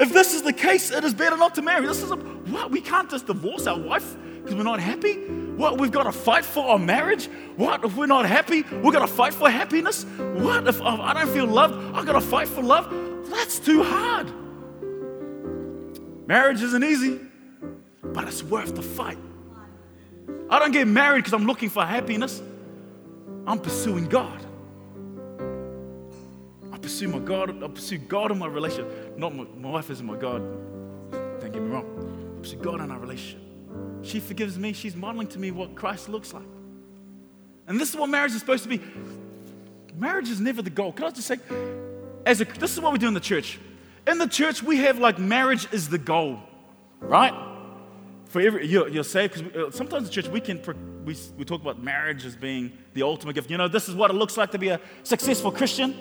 If 0.00 0.14
this 0.14 0.32
is 0.32 0.40
the 0.40 0.52
case, 0.54 0.90
it 0.90 1.04
is 1.04 1.12
better 1.12 1.36
not 1.36 1.54
to 1.56 1.62
marry. 1.62 1.86
This 1.86 2.02
is 2.02 2.10
a, 2.10 2.16
what? 2.16 2.70
We 2.70 2.80
can't 2.80 3.10
just 3.10 3.26
divorce 3.26 3.66
our 3.66 3.78
wife 3.78 4.16
because 4.36 4.54
we're 4.54 4.62
not 4.62 4.80
happy? 4.80 5.14
What? 5.14 5.78
We've 5.78 5.92
got 5.92 6.04
to 6.04 6.12
fight 6.12 6.46
for 6.46 6.64
our 6.64 6.78
marriage? 6.78 7.26
What? 7.56 7.84
If 7.84 7.96
we're 7.96 8.06
not 8.06 8.24
happy, 8.24 8.62
we've 8.62 8.94
got 8.94 9.00
to 9.00 9.06
fight 9.06 9.34
for 9.34 9.50
happiness? 9.50 10.04
What? 10.16 10.66
If 10.66 10.80
oh, 10.80 10.86
I 10.86 11.12
don't 11.12 11.28
feel 11.28 11.46
loved, 11.46 11.74
I've 11.94 12.06
got 12.06 12.14
to 12.14 12.22
fight 12.22 12.48
for 12.48 12.62
love? 12.62 12.90
That's 13.28 13.58
too 13.58 13.82
hard. 13.82 14.32
Marriage 16.26 16.62
isn't 16.62 16.82
easy, 16.82 17.20
but 18.02 18.26
it's 18.26 18.42
worth 18.42 18.74
the 18.74 18.82
fight. 18.82 19.18
I 20.48 20.58
don't 20.58 20.72
get 20.72 20.88
married 20.88 21.18
because 21.18 21.34
I'm 21.34 21.46
looking 21.46 21.68
for 21.68 21.84
happiness. 21.84 22.40
I'm 23.46 23.58
pursuing 23.58 24.06
God. 24.06 24.46
Pursue 26.82 27.08
my 27.08 27.18
God. 27.18 27.62
I 27.62 27.68
pursue 27.68 27.98
God 27.98 28.30
in 28.30 28.38
my 28.38 28.46
relationship. 28.46 29.16
Not 29.16 29.34
my, 29.34 29.44
my 29.56 29.70
wife 29.70 29.90
isn't 29.90 30.06
my 30.06 30.16
God. 30.16 30.40
Don't 31.12 31.52
get 31.52 31.62
me 31.62 31.70
wrong. 31.70 32.36
I 32.36 32.42
pursue 32.42 32.56
God 32.56 32.80
in 32.80 32.90
our 32.90 32.98
relationship. 32.98 33.40
She 34.02 34.20
forgives 34.20 34.58
me. 34.58 34.72
She's 34.72 34.96
modeling 34.96 35.28
to 35.28 35.38
me 35.38 35.50
what 35.50 35.74
Christ 35.74 36.08
looks 36.08 36.32
like. 36.32 36.46
And 37.66 37.78
this 37.78 37.90
is 37.90 37.96
what 37.96 38.08
marriage 38.08 38.32
is 38.32 38.40
supposed 38.40 38.62
to 38.64 38.68
be. 38.68 38.80
Marriage 39.96 40.28
is 40.28 40.40
never 40.40 40.62
the 40.62 40.70
goal. 40.70 40.92
Can 40.92 41.04
I 41.04 41.10
just 41.10 41.28
say, 41.28 41.38
as 42.26 42.40
a, 42.40 42.44
this 42.44 42.72
is 42.72 42.80
what 42.80 42.92
we 42.92 42.98
do 42.98 43.08
in 43.08 43.14
the 43.14 43.20
church. 43.20 43.58
In 44.06 44.18
the 44.18 44.26
church, 44.26 44.62
we 44.62 44.78
have 44.78 44.98
like 44.98 45.18
marriage 45.18 45.68
is 45.72 45.88
the 45.88 45.98
goal, 45.98 46.40
right? 47.00 47.34
For 48.26 48.40
every 48.40 48.66
you're, 48.66 48.88
you're 48.88 49.04
saved 49.04 49.34
because 49.34 49.54
uh, 49.54 49.70
sometimes 49.70 50.06
in 50.06 50.12
church 50.12 50.28
we 50.28 50.40
can 50.40 50.60
we, 51.04 51.16
we 51.36 51.44
talk 51.44 51.60
about 51.60 51.82
marriage 51.82 52.24
as 52.24 52.36
being 52.36 52.72
the 52.94 53.02
ultimate 53.02 53.34
gift. 53.34 53.50
You 53.50 53.58
know, 53.58 53.68
this 53.68 53.88
is 53.88 53.94
what 53.94 54.10
it 54.10 54.14
looks 54.14 54.36
like 54.36 54.52
to 54.52 54.58
be 54.58 54.68
a 54.68 54.80
successful 55.02 55.50
Christian. 55.50 55.94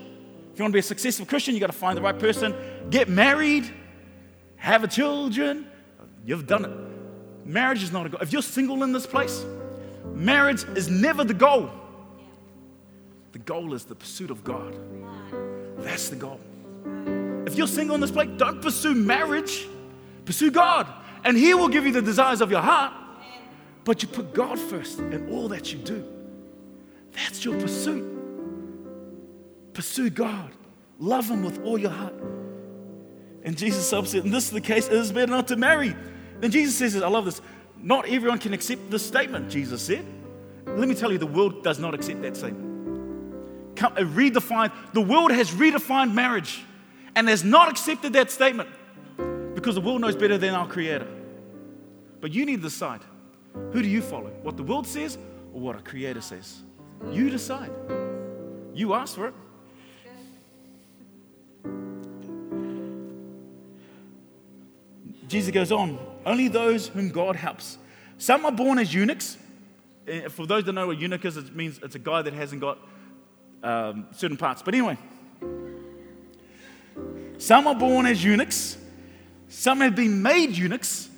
You 0.59 0.63
want 0.63 0.73
to 0.73 0.75
be 0.75 0.79
a 0.79 0.83
successful 0.83 1.25
Christian, 1.25 1.53
you 1.53 1.61
got 1.61 1.67
to 1.67 1.71
find 1.71 1.97
the 1.97 2.01
right 2.01 2.19
person, 2.19 2.53
get 2.89 3.07
married, 3.07 3.73
have 4.57 4.83
a 4.83 4.89
children. 4.89 5.65
You've 6.25 6.47
done 6.47 6.65
it. 6.65 7.47
Marriage 7.47 7.81
is 7.81 7.93
not 7.93 8.05
a 8.05 8.09
goal. 8.09 8.19
If 8.19 8.33
you're 8.33 8.41
single 8.41 8.83
in 8.83 8.91
this 8.91 9.07
place, 9.07 9.45
marriage 10.13 10.65
is 10.75 10.89
never 10.89 11.23
the 11.23 11.33
goal. 11.33 11.71
The 13.31 13.39
goal 13.39 13.73
is 13.73 13.85
the 13.85 13.95
pursuit 13.95 14.31
of 14.31 14.43
God. 14.43 14.75
That's 15.77 16.09
the 16.09 16.17
goal. 16.17 16.41
If 17.47 17.55
you're 17.55 17.65
single 17.65 17.95
in 17.95 18.01
this 18.01 18.11
place, 18.11 18.29
don't 18.35 18.61
pursue 18.61 18.93
marriage, 18.93 19.65
pursue 20.25 20.51
God. 20.51 20.87
And 21.23 21.37
He 21.37 21.53
will 21.53 21.69
give 21.69 21.85
you 21.85 21.93
the 21.93 22.01
desires 22.01 22.41
of 22.41 22.51
your 22.51 22.61
heart. 22.61 22.91
But 23.85 24.03
you 24.03 24.09
put 24.09 24.33
God 24.33 24.59
first 24.59 24.99
in 24.99 25.29
all 25.31 25.47
that 25.47 25.71
you 25.71 25.79
do. 25.79 26.05
That's 27.13 27.45
your 27.45 27.57
pursuit. 27.57 28.18
Pursue 29.79 30.09
God. 30.09 30.51
Love 30.99 31.29
Him 31.29 31.41
with 31.41 31.63
all 31.63 31.77
your 31.77 31.89
heart. 31.89 32.13
And 33.43 33.57
Jesus 33.57 33.87
said, 33.87 34.25
and 34.25 34.33
this 34.33 34.43
is 34.43 34.51
the 34.51 34.59
case, 34.59 34.87
it 34.87 34.91
is 34.91 35.09
better 35.09 35.31
not 35.31 35.47
to 35.47 35.55
marry. 35.55 35.95
Then 36.41 36.51
Jesus 36.51 36.75
says, 36.75 37.01
I 37.01 37.07
love 37.07 37.23
this. 37.23 37.39
Not 37.81 38.05
everyone 38.09 38.39
can 38.39 38.51
accept 38.51 38.91
this 38.91 39.05
statement, 39.05 39.49
Jesus 39.49 39.81
said. 39.81 40.05
Let 40.65 40.89
me 40.89 40.95
tell 40.95 41.13
you, 41.13 41.17
the 41.17 41.25
world 41.25 41.63
does 41.63 41.79
not 41.79 41.93
accept 41.93 42.21
that 42.23 42.35
statement. 42.35 43.77
Come, 43.77 43.93
uh, 43.93 44.01
redefined, 44.01 44.73
the 44.91 44.99
world 44.99 45.31
has 45.31 45.49
redefined 45.51 46.13
marriage 46.13 46.61
and 47.15 47.29
has 47.29 47.45
not 47.45 47.69
accepted 47.69 48.11
that 48.11 48.31
statement 48.31 48.67
because 49.55 49.75
the 49.75 49.81
world 49.81 50.01
knows 50.01 50.17
better 50.17 50.37
than 50.37 50.55
our 50.55 50.67
Creator. 50.67 51.07
But 52.19 52.33
you 52.33 52.45
need 52.45 52.57
to 52.57 52.63
decide 52.63 52.99
who 53.71 53.81
do 53.81 53.87
you 53.87 54.01
follow? 54.01 54.31
What 54.41 54.57
the 54.57 54.63
world 54.63 54.85
says 54.85 55.17
or 55.53 55.61
what 55.61 55.77
our 55.77 55.81
Creator 55.81 56.19
says? 56.19 56.63
You 57.13 57.29
decide. 57.29 57.71
You 58.73 58.93
ask 58.93 59.15
for 59.15 59.27
it. 59.27 59.33
Jesus 65.29 65.51
goes 65.53 65.71
on, 65.71 65.99
only 66.25 66.47
those 66.47 66.87
whom 66.87 67.09
God 67.09 67.35
helps. 67.35 67.77
Some 68.17 68.45
are 68.45 68.51
born 68.51 68.79
as 68.79 68.93
eunuchs. 68.93 69.37
Eh, 70.07 70.27
for 70.27 70.47
those 70.47 70.63
that 70.65 70.73
know 70.73 70.87
what 70.87 70.99
eunuch 70.99 71.23
is, 71.23 71.37
it 71.37 71.55
means 71.55 71.79
it's 71.83 71.95
a 71.95 71.99
guy 71.99 72.23
that 72.23 72.33
hasn't 72.33 72.61
got 72.61 72.79
um, 73.63 74.07
certain 74.11 74.37
parts. 74.37 74.63
But 74.63 74.73
anyway, 74.73 74.97
some 77.37 77.67
are 77.67 77.75
born 77.75 78.07
as 78.07 78.23
eunuchs, 78.23 78.77
some 79.47 79.81
have 79.81 79.95
been 79.95 80.21
made 80.21 80.57
eunuchs 80.57 81.09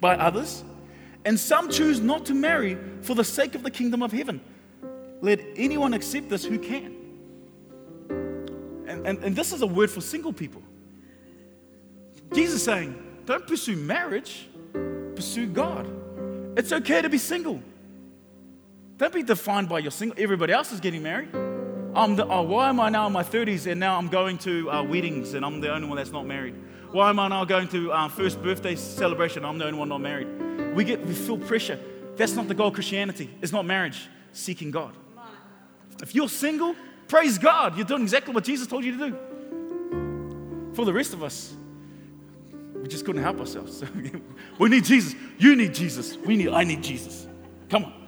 by 0.00 0.14
others, 0.16 0.62
and 1.24 1.40
some 1.40 1.70
choose 1.70 2.00
not 2.00 2.26
to 2.26 2.34
marry 2.34 2.78
for 3.00 3.14
the 3.14 3.24
sake 3.24 3.54
of 3.54 3.62
the 3.62 3.70
kingdom 3.70 4.02
of 4.02 4.12
heaven. 4.12 4.40
Let 5.20 5.40
anyone 5.56 5.94
accept 5.94 6.28
this 6.28 6.44
who 6.44 6.58
can. 6.58 6.94
And, 8.86 9.06
and, 9.06 9.24
and 9.24 9.34
this 9.36 9.52
is 9.52 9.62
a 9.62 9.66
word 9.66 9.90
for 9.90 10.00
single 10.00 10.32
people. 10.32 10.62
Jesus 12.32 12.62
saying, 12.64 13.22
don't 13.24 13.46
pursue 13.46 13.76
marriage, 13.76 14.48
pursue 15.14 15.46
God. 15.46 15.86
It's 16.56 16.72
okay 16.72 17.02
to 17.02 17.08
be 17.08 17.18
single. 17.18 17.60
Don't 18.96 19.12
be 19.12 19.22
defined 19.22 19.68
by 19.68 19.78
your 19.78 19.90
single. 19.90 20.20
Everybody 20.20 20.52
else 20.52 20.72
is 20.72 20.80
getting 20.80 21.02
married. 21.02 21.34
I'm 21.94 22.16
the, 22.16 22.26
oh, 22.26 22.42
why 22.42 22.68
am 22.68 22.80
I 22.80 22.90
now 22.90 23.06
in 23.06 23.12
my 23.12 23.22
30s 23.22 23.70
and 23.70 23.80
now 23.80 23.96
I'm 23.96 24.08
going 24.08 24.38
to 24.38 24.70
uh, 24.70 24.82
weddings 24.82 25.34
and 25.34 25.44
I'm 25.44 25.60
the 25.60 25.72
only 25.72 25.88
one 25.88 25.96
that's 25.96 26.12
not 26.12 26.26
married? 26.26 26.54
Why 26.90 27.10
am 27.10 27.18
I 27.18 27.28
now 27.28 27.44
going 27.44 27.68
to 27.68 27.92
uh, 27.92 28.08
first 28.08 28.42
birthday 28.42 28.74
celebration? 28.76 29.44
I'm 29.44 29.58
the 29.58 29.66
only 29.66 29.78
one 29.78 29.88
not 29.88 30.00
married. 30.00 30.74
We 30.74 30.84
get 30.84 31.04
we 31.04 31.14
feel 31.14 31.38
pressure. 31.38 31.78
That's 32.16 32.34
not 32.34 32.48
the 32.48 32.54
goal 32.54 32.68
of 32.68 32.74
Christianity. 32.74 33.30
It's 33.40 33.52
not 33.52 33.64
marriage. 33.64 34.08
Seeking 34.32 34.70
God. 34.70 34.94
If 36.02 36.14
you're 36.14 36.28
single, 36.28 36.74
praise 37.08 37.38
God. 37.38 37.76
You're 37.76 37.86
doing 37.86 38.02
exactly 38.02 38.34
what 38.34 38.44
Jesus 38.44 38.66
told 38.66 38.84
you 38.84 38.96
to 38.96 39.10
do. 39.10 40.74
For 40.74 40.84
the 40.84 40.92
rest 40.92 41.12
of 41.12 41.22
us, 41.22 41.54
we 42.82 42.88
just 42.88 43.04
couldn't 43.04 43.22
help 43.22 43.40
ourselves. 43.40 43.82
we 44.58 44.68
need 44.68 44.84
Jesus. 44.84 45.14
You 45.38 45.56
need 45.56 45.74
Jesus. 45.74 46.16
We 46.16 46.36
need. 46.36 46.48
I 46.48 46.64
need 46.64 46.82
Jesus. 46.82 47.26
Come 47.68 47.84
on. 47.84 47.98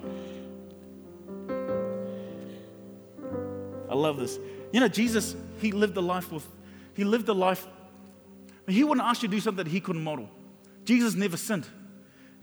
I 3.91 3.95
love 3.95 4.19
this. 4.19 4.39
You 4.73 4.81
know, 4.81 4.89
Jesus, 4.89 5.35
he 5.61 5.73
lived 5.73 5.97
a 5.97 6.01
life 6.01 6.31
with, 6.31 6.47
he 6.95 7.05
lived 7.05 7.29
a 7.29 7.33
life, 7.33 7.67
he 8.69 8.85
wouldn't 8.85 9.07
ask 9.07 9.23
you 9.23 9.29
to 9.29 9.35
do 9.35 9.41
something 9.41 9.65
that 9.65 9.71
he 9.71 9.81
couldn't 9.81 10.05
model. 10.05 10.31
Jesus 10.85 11.15
never 11.15 11.37
sinned. 11.37 11.67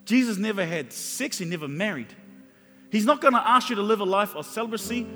Jesus 0.04 0.38
never 0.38 0.66
had 0.66 0.92
sex, 0.92 1.38
he 1.38 1.46
never 1.46 1.68
married. 1.68 2.14
He's 2.92 3.06
not 3.06 3.22
going 3.22 3.34
to 3.34 3.46
ask 3.46 3.70
you 3.70 3.76
to 3.78 3.82
live 3.82 4.00
a 4.02 4.06
life 4.06 4.36
of 4.36 4.46
celibacy 4.46 5.08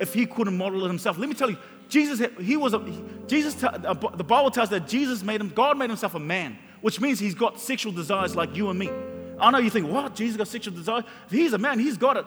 if 0.00 0.12
he 0.14 0.26
couldn't 0.26 0.56
model 0.56 0.84
it 0.84 0.88
himself. 0.88 1.18
Let 1.18 1.28
me 1.28 1.34
tell 1.34 1.50
you, 1.50 1.58
Jesus, 1.88 2.28
he 2.40 2.56
was 2.56 2.74
a, 2.74 2.80
Jesus, 3.26 3.54
the 3.54 4.24
Bible 4.26 4.50
tells 4.50 4.70
that 4.70 4.88
Jesus 4.88 5.22
made 5.22 5.40
him, 5.40 5.50
God 5.50 5.78
made 5.78 5.90
himself 5.90 6.14
a 6.14 6.20
man, 6.20 6.58
which 6.80 7.00
means 7.00 7.18
he's 7.18 7.34
got 7.34 7.60
sexual 7.60 7.92
desires 7.92 8.34
like 8.34 8.56
you 8.56 8.70
and 8.70 8.78
me. 8.78 8.90
I 9.38 9.50
know 9.50 9.58
you 9.58 9.70
think, 9.70 9.88
what? 9.88 10.14
Jesus 10.14 10.36
got 10.36 10.48
sexual 10.48 10.74
desires? 10.74 11.04
He's 11.30 11.52
a 11.52 11.58
man, 11.58 11.78
he's 11.78 11.96
got 11.96 12.16
it. 12.16 12.24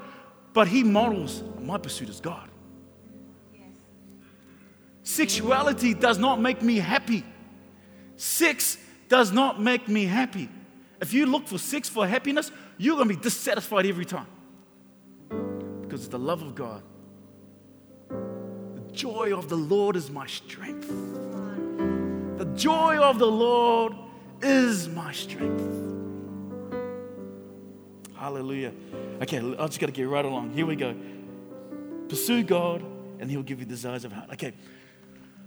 But 0.53 0.67
he 0.67 0.83
models, 0.83 1.43
my 1.59 1.77
pursuit 1.77 2.09
is 2.09 2.19
God. 2.19 2.49
Sexuality 5.03 5.93
does 5.93 6.17
not 6.17 6.41
make 6.41 6.61
me 6.61 6.77
happy. 6.77 7.23
Sex 8.17 8.77
does 9.07 9.31
not 9.31 9.61
make 9.61 9.87
me 9.87 10.05
happy. 10.05 10.49
If 10.99 11.13
you 11.13 11.25
look 11.25 11.47
for 11.47 11.57
sex 11.57 11.87
for 11.87 12.07
happiness, 12.07 12.51
you're 12.77 12.95
going 12.95 13.07
to 13.07 13.15
be 13.15 13.21
dissatisfied 13.21 13.85
every 13.85 14.05
time. 14.05 14.27
Because 15.81 16.01
it's 16.01 16.09
the 16.09 16.19
love 16.19 16.41
of 16.41 16.55
God. 16.55 16.83
Joy 18.97 19.31
of 19.37 19.47
the 19.47 19.55
Lord 19.55 19.95
is 19.95 20.09
my 20.09 20.25
strength. 20.25 20.87
The 20.87 22.45
joy 22.55 22.97
of 22.97 23.19
the 23.19 23.27
Lord 23.27 23.93
is 24.41 24.89
my 24.89 25.11
strength. 25.11 25.63
Hallelujah. 28.15 28.73
Okay, 29.21 29.37
I 29.37 29.67
just 29.67 29.79
got 29.79 29.85
to 29.85 29.91
get 29.91 30.07
right 30.07 30.25
along. 30.25 30.53
Here 30.53 30.65
we 30.65 30.75
go. 30.75 30.95
Pursue 32.09 32.41
God, 32.41 32.83
and 33.19 33.29
He'll 33.29 33.43
give 33.43 33.59
you 33.59 33.67
desires 33.67 34.03
of 34.03 34.13
heart. 34.13 34.31
Okay. 34.33 34.51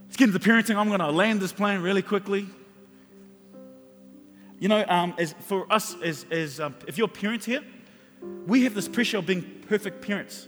Let's 0.05 0.17
get 0.17 0.29
into 0.29 0.39
parenting. 0.39 0.77
I'm 0.77 0.87
going 0.87 1.01
to 1.01 1.11
land 1.11 1.41
this 1.41 1.53
plane 1.53 1.81
really 1.81 2.03
quickly. 2.03 2.47
You 4.61 4.69
know, 4.69 4.85
um, 4.87 5.13
as 5.19 5.35
for 5.41 5.67
us, 5.73 5.97
as, 6.05 6.25
as 6.31 6.61
um, 6.61 6.77
if 6.87 6.97
you're 6.97 7.07
a 7.07 7.09
parent 7.09 7.45
here, 7.45 7.65
we 8.47 8.63
have 8.63 8.77
this 8.77 8.87
pressure 8.87 9.19
of 9.19 9.27
being 9.27 9.43
perfect 9.67 10.07
parents. 10.07 10.47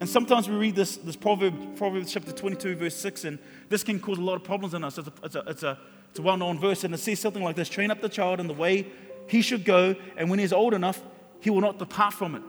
And 0.00 0.08
sometimes 0.08 0.48
we 0.48 0.56
read 0.56 0.74
this, 0.74 0.96
this 0.96 1.14
proverb, 1.14 1.76
Proverbs 1.76 2.12
chapter 2.12 2.32
22, 2.32 2.74
verse 2.76 2.96
6, 2.96 3.24
and 3.26 3.38
this 3.68 3.84
can 3.84 4.00
cause 4.00 4.16
a 4.18 4.22
lot 4.22 4.34
of 4.34 4.42
problems 4.42 4.72
in 4.72 4.82
us. 4.82 4.96
It's 4.96 5.08
a, 5.08 5.12
it's 5.22 5.34
a, 5.36 5.44
it's 5.46 5.62
a, 5.62 5.78
it's 6.08 6.18
a 6.18 6.22
well 6.22 6.38
known 6.38 6.58
verse, 6.58 6.84
and 6.84 6.94
it 6.94 6.98
says 6.98 7.20
something 7.20 7.42
like 7.42 7.54
this 7.54 7.68
Train 7.68 7.90
up 7.90 8.00
the 8.00 8.08
child 8.08 8.40
in 8.40 8.46
the 8.46 8.54
way 8.54 8.86
he 9.28 9.42
should 9.42 9.64
go, 9.64 9.94
and 10.16 10.30
when 10.30 10.38
he's 10.38 10.54
old 10.54 10.72
enough, 10.72 11.02
he 11.40 11.50
will 11.50 11.60
not 11.60 11.78
depart 11.78 12.14
from 12.14 12.34
it. 12.34 12.42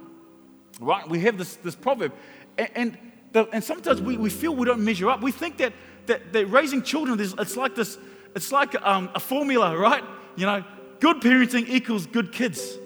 Right? 0.80 1.08
We 1.08 1.20
have 1.22 1.38
this, 1.38 1.58
this 1.58 1.76
proverb. 1.76 2.14
And, 2.58 2.70
and, 2.76 2.98
the, 3.34 3.48
and 3.52 3.64
sometimes 3.64 4.02
we, 4.02 4.18
we 4.18 4.30
feel 4.30 4.56
we 4.56 4.66
don't 4.66 4.84
measure 4.84 5.10
up. 5.10 5.22
We 5.22 5.32
think 5.32 5.58
that 5.58 5.74
that, 6.08 6.34
that 6.34 6.46
raising 6.48 6.82
children, 6.82 7.20
is, 7.20 7.36
it's 7.38 7.56
like 7.56 7.76
this, 7.76 7.98
it's 8.36 8.52
like 8.52 8.76
um, 8.82 9.10
a 9.14 9.20
formula, 9.20 9.78
right? 9.78 10.04
You 10.36 10.46
know, 10.46 10.64
good 11.00 11.18
parenting 11.18 11.68
equals 11.68 12.06
good 12.06 12.32
kids 12.32 12.78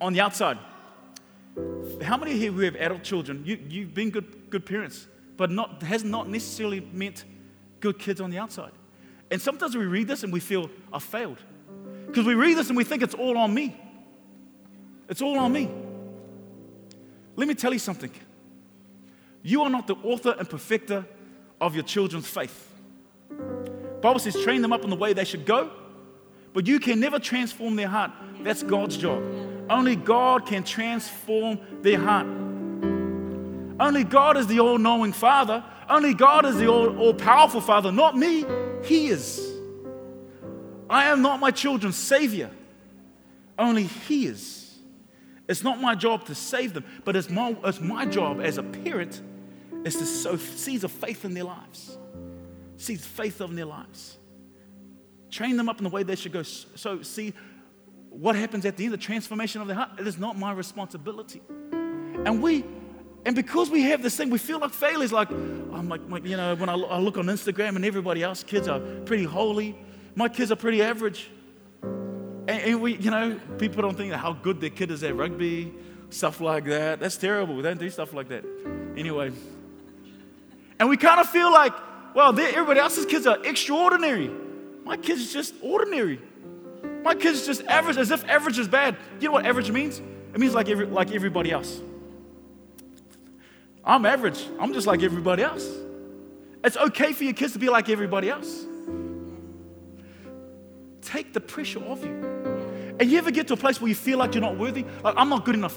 on 0.00 0.12
the 0.12 0.20
outside. 0.20 0.58
How 2.02 2.16
many 2.16 2.36
here 2.36 2.52
who 2.52 2.60
have 2.62 2.76
adult 2.76 3.02
children, 3.02 3.42
you, 3.44 3.58
you've 3.68 3.94
been 3.94 4.10
good, 4.10 4.50
good 4.50 4.66
parents, 4.66 5.06
but 5.36 5.50
not, 5.50 5.82
has 5.82 6.04
not 6.04 6.28
necessarily 6.28 6.80
meant 6.92 7.24
good 7.80 7.98
kids 7.98 8.20
on 8.20 8.30
the 8.30 8.38
outside. 8.38 8.72
And 9.30 9.40
sometimes 9.40 9.76
we 9.76 9.84
read 9.84 10.08
this 10.08 10.22
and 10.22 10.32
we 10.32 10.40
feel, 10.40 10.70
I 10.92 10.98
failed. 10.98 11.38
Because 12.06 12.26
we 12.26 12.34
read 12.34 12.56
this 12.56 12.68
and 12.68 12.76
we 12.76 12.84
think 12.84 13.02
it's 13.02 13.14
all 13.14 13.38
on 13.38 13.52
me. 13.54 13.76
It's 15.08 15.22
all 15.22 15.38
on 15.38 15.52
me. 15.52 15.70
Let 17.36 17.48
me 17.48 17.54
tell 17.54 17.72
you 17.72 17.78
something. 17.78 18.10
You 19.42 19.62
are 19.62 19.70
not 19.70 19.86
the 19.86 19.96
author 19.96 20.34
and 20.38 20.48
perfecter 20.48 21.04
of 21.60 21.74
your 21.74 21.84
children's 21.84 22.28
faith. 22.28 22.72
Bible 24.00 24.18
says, 24.18 24.40
train 24.42 24.62
them 24.62 24.72
up 24.72 24.84
in 24.84 24.90
the 24.90 24.96
way 24.96 25.12
they 25.12 25.24
should 25.24 25.46
go, 25.46 25.70
but 26.52 26.66
you 26.66 26.78
can 26.78 27.00
never 27.00 27.18
transform 27.18 27.76
their 27.76 27.88
heart. 27.88 28.10
That's 28.42 28.62
God's 28.62 28.96
job. 28.96 29.22
Only 29.70 29.96
God 29.96 30.46
can 30.46 30.64
transform 30.64 31.58
their 31.82 31.98
heart. 31.98 32.26
Only 33.80 34.04
God 34.04 34.36
is 34.36 34.46
the 34.46 34.60
all 34.60 34.78
knowing 34.78 35.12
Father. 35.12 35.64
Only 35.88 36.14
God 36.14 36.46
is 36.46 36.56
the 36.56 36.68
all 36.68 37.14
powerful 37.14 37.60
Father, 37.60 37.90
not 37.90 38.16
me. 38.16 38.44
He 38.84 39.08
is. 39.08 39.52
I 40.88 41.06
am 41.06 41.22
not 41.22 41.40
my 41.40 41.50
children's 41.50 41.96
Savior. 41.96 42.50
Only 43.58 43.84
He 43.84 44.26
is. 44.26 44.78
It's 45.48 45.62
not 45.62 45.80
my 45.80 45.94
job 45.94 46.26
to 46.26 46.34
save 46.34 46.74
them, 46.74 46.84
but 47.04 47.16
it's 47.16 47.28
my, 47.28 47.56
it's 47.64 47.80
my 47.80 48.06
job 48.06 48.40
as 48.40 48.58
a 48.58 48.62
parent 48.62 49.20
is 49.84 49.96
to 49.96 50.06
sow 50.06 50.36
seeds 50.36 50.84
of 50.84 50.92
faith 50.92 51.24
in 51.24 51.34
their 51.34 51.44
lives. 51.44 51.98
Seeds 52.76 53.04
faith 53.04 53.40
in 53.40 53.56
their 53.56 53.66
lives. 53.66 54.16
Train 55.30 55.56
them 55.56 55.68
up 55.68 55.78
in 55.78 55.84
the 55.84 55.90
way 55.90 56.02
they 56.02 56.14
should 56.14 56.32
go. 56.32 56.42
So, 56.42 57.02
see 57.02 57.32
what 58.12 58.36
happens 58.36 58.64
at 58.66 58.76
the 58.76 58.84
end, 58.84 58.92
the 58.92 58.98
transformation 58.98 59.60
of 59.60 59.68
the 59.68 59.74
heart. 59.74 59.90
It 59.98 60.06
is 60.06 60.18
not 60.18 60.38
my 60.38 60.52
responsibility. 60.52 61.42
And 62.24 62.42
we 62.42 62.64
and 63.24 63.36
because 63.36 63.70
we 63.70 63.82
have 63.82 64.02
this 64.02 64.16
thing, 64.16 64.30
we 64.30 64.38
feel 64.38 64.58
like 64.58 64.72
failures. 64.72 65.12
Like, 65.12 65.30
I'm 65.30 65.88
like, 65.88 66.00
like 66.08 66.24
you 66.26 66.36
know, 66.36 66.54
when 66.56 66.68
I, 66.68 66.74
I 66.74 66.98
look 66.98 67.16
on 67.16 67.26
Instagram 67.26 67.76
and 67.76 67.84
everybody 67.84 68.22
else, 68.22 68.42
kids 68.42 68.66
are 68.66 68.80
pretty 69.04 69.24
holy. 69.24 69.78
My 70.14 70.28
kids 70.28 70.50
are 70.50 70.56
pretty 70.56 70.82
average. 70.82 71.30
And, 71.82 72.50
and, 72.50 72.82
we, 72.82 72.96
you 72.96 73.10
know, 73.10 73.38
people 73.58 73.82
don't 73.82 73.96
think 73.96 74.12
how 74.12 74.32
good 74.32 74.60
their 74.60 74.70
kid 74.70 74.90
is 74.90 75.04
at 75.04 75.14
rugby, 75.14 75.72
stuff 76.10 76.40
like 76.40 76.64
that. 76.64 76.98
That's 76.98 77.16
terrible. 77.16 77.54
We 77.54 77.62
don't 77.62 77.78
do 77.78 77.88
stuff 77.90 78.12
like 78.12 78.28
that. 78.28 78.44
Anyway. 78.96 79.30
And 80.80 80.88
we 80.88 80.96
kind 80.96 81.20
of 81.20 81.28
feel 81.28 81.52
like, 81.52 81.72
well, 82.14 82.36
everybody 82.38 82.80
else's 82.80 83.06
kids 83.06 83.26
are 83.28 83.38
extraordinary. 83.44 84.28
My 84.84 84.96
kids 84.96 85.20
is 85.20 85.32
just 85.32 85.54
ordinary. 85.62 86.20
My 87.02 87.14
kids 87.14 87.46
just 87.46 87.62
average, 87.64 87.96
as 87.96 88.10
if 88.10 88.28
average 88.28 88.58
is 88.58 88.68
bad. 88.68 88.96
You 89.20 89.28
know 89.28 89.32
what 89.32 89.46
average 89.46 89.70
means? 89.70 90.00
It 90.32 90.38
means 90.38 90.54
like, 90.54 90.68
every, 90.68 90.86
like 90.86 91.12
everybody 91.12 91.50
else. 91.50 91.80
I'm 93.84 94.06
average. 94.06 94.46
I'm 94.60 94.72
just 94.72 94.86
like 94.86 95.02
everybody 95.02 95.42
else. 95.42 95.68
It's 96.64 96.76
okay 96.76 97.12
for 97.12 97.24
your 97.24 97.32
kids 97.32 97.54
to 97.54 97.58
be 97.58 97.68
like 97.68 97.88
everybody 97.88 98.30
else. 98.30 98.64
Take 101.02 101.32
the 101.32 101.40
pressure 101.40 101.80
off 101.80 102.04
you. 102.04 102.12
And 103.00 103.10
you 103.10 103.18
ever 103.18 103.32
get 103.32 103.48
to 103.48 103.54
a 103.54 103.56
place 103.56 103.80
where 103.80 103.88
you 103.88 103.94
feel 103.94 104.18
like 104.18 104.34
you're 104.34 104.42
not 104.42 104.56
worthy? 104.56 104.84
Like, 105.02 105.14
I'm 105.16 105.28
not 105.28 105.44
good 105.44 105.56
enough. 105.56 105.76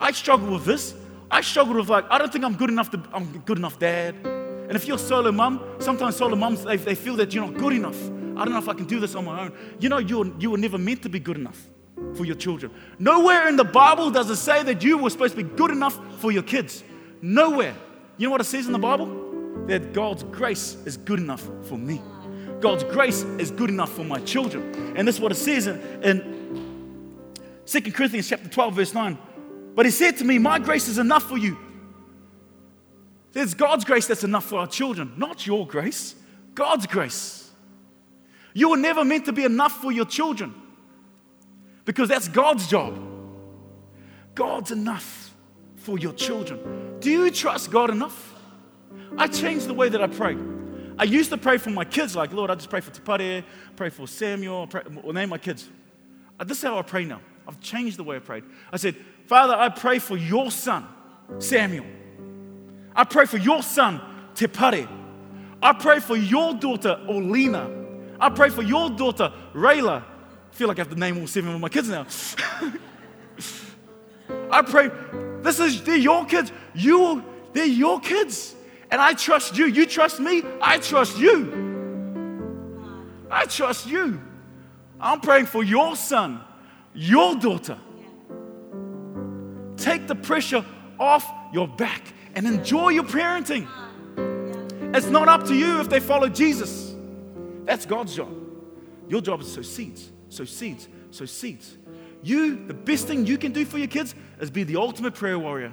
I 0.00 0.12
struggle 0.12 0.52
with 0.52 0.64
this. 0.64 0.94
I 1.30 1.40
struggle 1.40 1.74
with, 1.74 1.88
like, 1.88 2.04
I 2.10 2.18
don't 2.18 2.32
think 2.32 2.44
I'm 2.44 2.54
good 2.54 2.70
enough 2.70 2.90
to, 2.90 3.02
I'm 3.12 3.38
good 3.40 3.58
enough 3.58 3.78
dad. 3.78 4.14
And 4.24 4.72
if 4.72 4.86
you're 4.86 4.96
a 4.96 5.00
solo 5.00 5.32
mom, 5.32 5.60
sometimes 5.80 6.16
solo 6.16 6.36
moms, 6.36 6.62
they, 6.62 6.76
they 6.76 6.94
feel 6.94 7.16
that 7.16 7.34
you're 7.34 7.44
not 7.44 7.58
good 7.58 7.72
enough. 7.72 7.98
I 8.42 8.44
don't 8.44 8.54
know 8.54 8.58
if 8.58 8.68
I 8.68 8.74
can 8.74 8.86
do 8.86 8.98
this 8.98 9.14
on 9.14 9.24
my 9.24 9.42
own. 9.42 9.52
You 9.78 9.88
know, 9.88 9.98
you 9.98 10.18
were, 10.18 10.30
you 10.40 10.50
were 10.50 10.58
never 10.58 10.76
meant 10.76 11.02
to 11.04 11.08
be 11.08 11.20
good 11.20 11.36
enough 11.36 11.68
for 12.16 12.24
your 12.24 12.34
children. 12.34 12.72
Nowhere 12.98 13.46
in 13.46 13.54
the 13.54 13.62
Bible 13.62 14.10
does 14.10 14.28
it 14.30 14.34
say 14.34 14.64
that 14.64 14.82
you 14.82 14.98
were 14.98 15.10
supposed 15.10 15.36
to 15.36 15.44
be 15.44 15.48
good 15.48 15.70
enough 15.70 15.96
for 16.20 16.32
your 16.32 16.42
kids. 16.42 16.82
Nowhere. 17.20 17.72
You 18.16 18.26
know 18.26 18.32
what 18.32 18.40
it 18.40 18.44
says 18.44 18.66
in 18.66 18.72
the 18.72 18.80
Bible? 18.80 19.06
That 19.68 19.92
God's 19.92 20.24
grace 20.24 20.76
is 20.84 20.96
good 20.96 21.20
enough 21.20 21.48
for 21.68 21.78
me. 21.78 22.02
God's 22.58 22.82
grace 22.82 23.22
is 23.22 23.52
good 23.52 23.70
enough 23.70 23.92
for 23.92 24.04
my 24.04 24.18
children. 24.18 24.96
And 24.96 25.06
this 25.06 25.14
is 25.14 25.20
what 25.20 25.30
it 25.30 25.36
says 25.36 25.68
in, 25.68 25.80
in 26.02 27.32
2 27.64 27.92
Corinthians 27.92 28.28
chapter 28.28 28.48
12, 28.48 28.74
verse 28.74 28.92
9. 28.92 29.16
But 29.76 29.86
he 29.86 29.92
said 29.92 30.16
to 30.16 30.24
me, 30.24 30.40
My 30.40 30.58
grace 30.58 30.88
is 30.88 30.98
enough 30.98 31.28
for 31.28 31.38
you. 31.38 31.56
There's 33.34 33.54
God's 33.54 33.84
grace 33.84 34.08
that's 34.08 34.24
enough 34.24 34.46
for 34.46 34.58
our 34.58 34.66
children, 34.66 35.12
not 35.16 35.46
your 35.46 35.64
grace. 35.64 36.16
God's 36.54 36.88
grace. 36.88 37.41
You 38.54 38.70
were 38.70 38.76
never 38.76 39.04
meant 39.04 39.26
to 39.26 39.32
be 39.32 39.44
enough 39.44 39.80
for 39.80 39.92
your 39.92 40.04
children 40.04 40.54
because 41.84 42.08
that's 42.08 42.28
God's 42.28 42.66
job. 42.66 42.98
God's 44.34 44.70
enough 44.70 45.34
for 45.76 45.98
your 45.98 46.12
children. 46.12 46.98
Do 47.00 47.10
you 47.10 47.30
trust 47.30 47.70
God 47.70 47.90
enough? 47.90 48.34
I 49.16 49.26
changed 49.26 49.66
the 49.66 49.74
way 49.74 49.88
that 49.88 50.00
I 50.00 50.06
pray. 50.06 50.36
I 50.98 51.04
used 51.04 51.30
to 51.30 51.38
pray 51.38 51.58
for 51.58 51.70
my 51.70 51.84
kids, 51.84 52.14
like, 52.14 52.32
Lord, 52.32 52.50
I 52.50 52.54
just 52.54 52.70
pray 52.70 52.80
for 52.80 52.90
Tipare, 52.90 53.44
pray 53.76 53.90
for 53.90 54.06
Samuel, 54.06 54.66
pray, 54.66 54.82
or 55.02 55.12
name 55.12 55.30
my 55.30 55.38
kids. 55.38 55.68
Uh, 56.38 56.44
this 56.44 56.58
is 56.58 56.64
how 56.64 56.78
I 56.78 56.82
pray 56.82 57.04
now. 57.04 57.20
I've 57.48 57.60
changed 57.60 57.96
the 57.96 58.04
way 58.04 58.16
I 58.16 58.20
prayed. 58.20 58.44
I 58.72 58.76
said, 58.76 58.96
Father, 59.26 59.54
I 59.54 59.68
pray 59.68 59.98
for 59.98 60.16
your 60.16 60.50
son, 60.50 60.86
Samuel. 61.38 61.86
I 62.94 63.04
pray 63.04 63.26
for 63.26 63.38
your 63.38 63.62
son, 63.62 64.00
Tepare. 64.34 64.88
I 65.62 65.72
pray 65.72 66.00
for 66.00 66.16
your 66.16 66.54
daughter, 66.54 67.00
Olina. 67.08 67.81
I 68.22 68.30
pray 68.30 68.48
for 68.50 68.62
your 68.62 68.88
daughter, 68.88 69.32
Rayla. 69.52 70.00
I 70.00 70.54
feel 70.54 70.68
like 70.68 70.78
I 70.78 70.82
have 70.82 70.90
to 70.90 70.98
name 70.98 71.18
all 71.18 71.26
seven 71.26 71.56
of 71.56 71.60
my 71.60 71.68
kids 71.68 71.88
now. 71.88 72.06
I 74.48 74.62
pray, 74.62 74.92
this 75.40 75.58
is, 75.58 75.82
they're 75.82 75.96
your 75.96 76.24
kids. 76.26 76.52
You, 76.72 77.24
they're 77.52 77.64
your 77.64 77.98
kids. 77.98 78.54
And 78.92 79.00
I 79.00 79.14
trust 79.14 79.58
you. 79.58 79.66
You 79.66 79.86
trust 79.86 80.20
me. 80.20 80.44
I 80.60 80.78
trust 80.78 81.18
you. 81.18 83.26
I 83.28 83.46
trust 83.46 83.88
you. 83.88 84.22
I'm 85.00 85.20
praying 85.20 85.46
for 85.46 85.64
your 85.64 85.96
son, 85.96 86.42
your 86.94 87.34
daughter. 87.34 87.76
Take 89.76 90.06
the 90.06 90.14
pressure 90.14 90.64
off 91.00 91.28
your 91.52 91.66
back 91.66 92.14
and 92.36 92.46
enjoy 92.46 92.90
your 92.90 93.02
parenting. 93.02 93.66
It's 94.94 95.08
not 95.08 95.26
up 95.26 95.44
to 95.48 95.56
you 95.56 95.80
if 95.80 95.88
they 95.88 95.98
follow 95.98 96.28
Jesus. 96.28 96.91
That's 97.64 97.86
God's 97.86 98.14
job. 98.14 98.32
Your 99.08 99.20
job 99.20 99.40
is 99.40 99.52
sow 99.52 99.62
seeds, 99.62 100.10
sow 100.28 100.44
seeds, 100.44 100.88
sow 101.10 101.24
seeds. 101.24 101.76
You, 102.22 102.66
the 102.66 102.74
best 102.74 103.06
thing 103.06 103.26
you 103.26 103.36
can 103.36 103.52
do 103.52 103.64
for 103.64 103.78
your 103.78 103.88
kids 103.88 104.14
is 104.40 104.50
be 104.50 104.64
the 104.64 104.76
ultimate 104.76 105.14
prayer 105.14 105.38
warrior. 105.38 105.72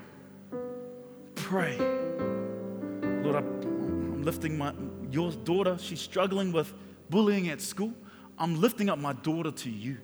Pray. 1.35 1.77
Lord, 1.77 3.35
I'm 3.35 4.23
lifting 4.23 4.57
my 4.57 4.73
your 5.11 5.31
daughter. 5.31 5.77
She's 5.79 6.01
struggling 6.01 6.51
with 6.51 6.73
bullying 7.09 7.49
at 7.49 7.61
school. 7.61 7.93
I'm 8.37 8.59
lifting 8.61 8.89
up 8.89 8.99
my 8.99 9.13
daughter 9.13 9.51
to 9.51 9.69
you. 9.69 9.97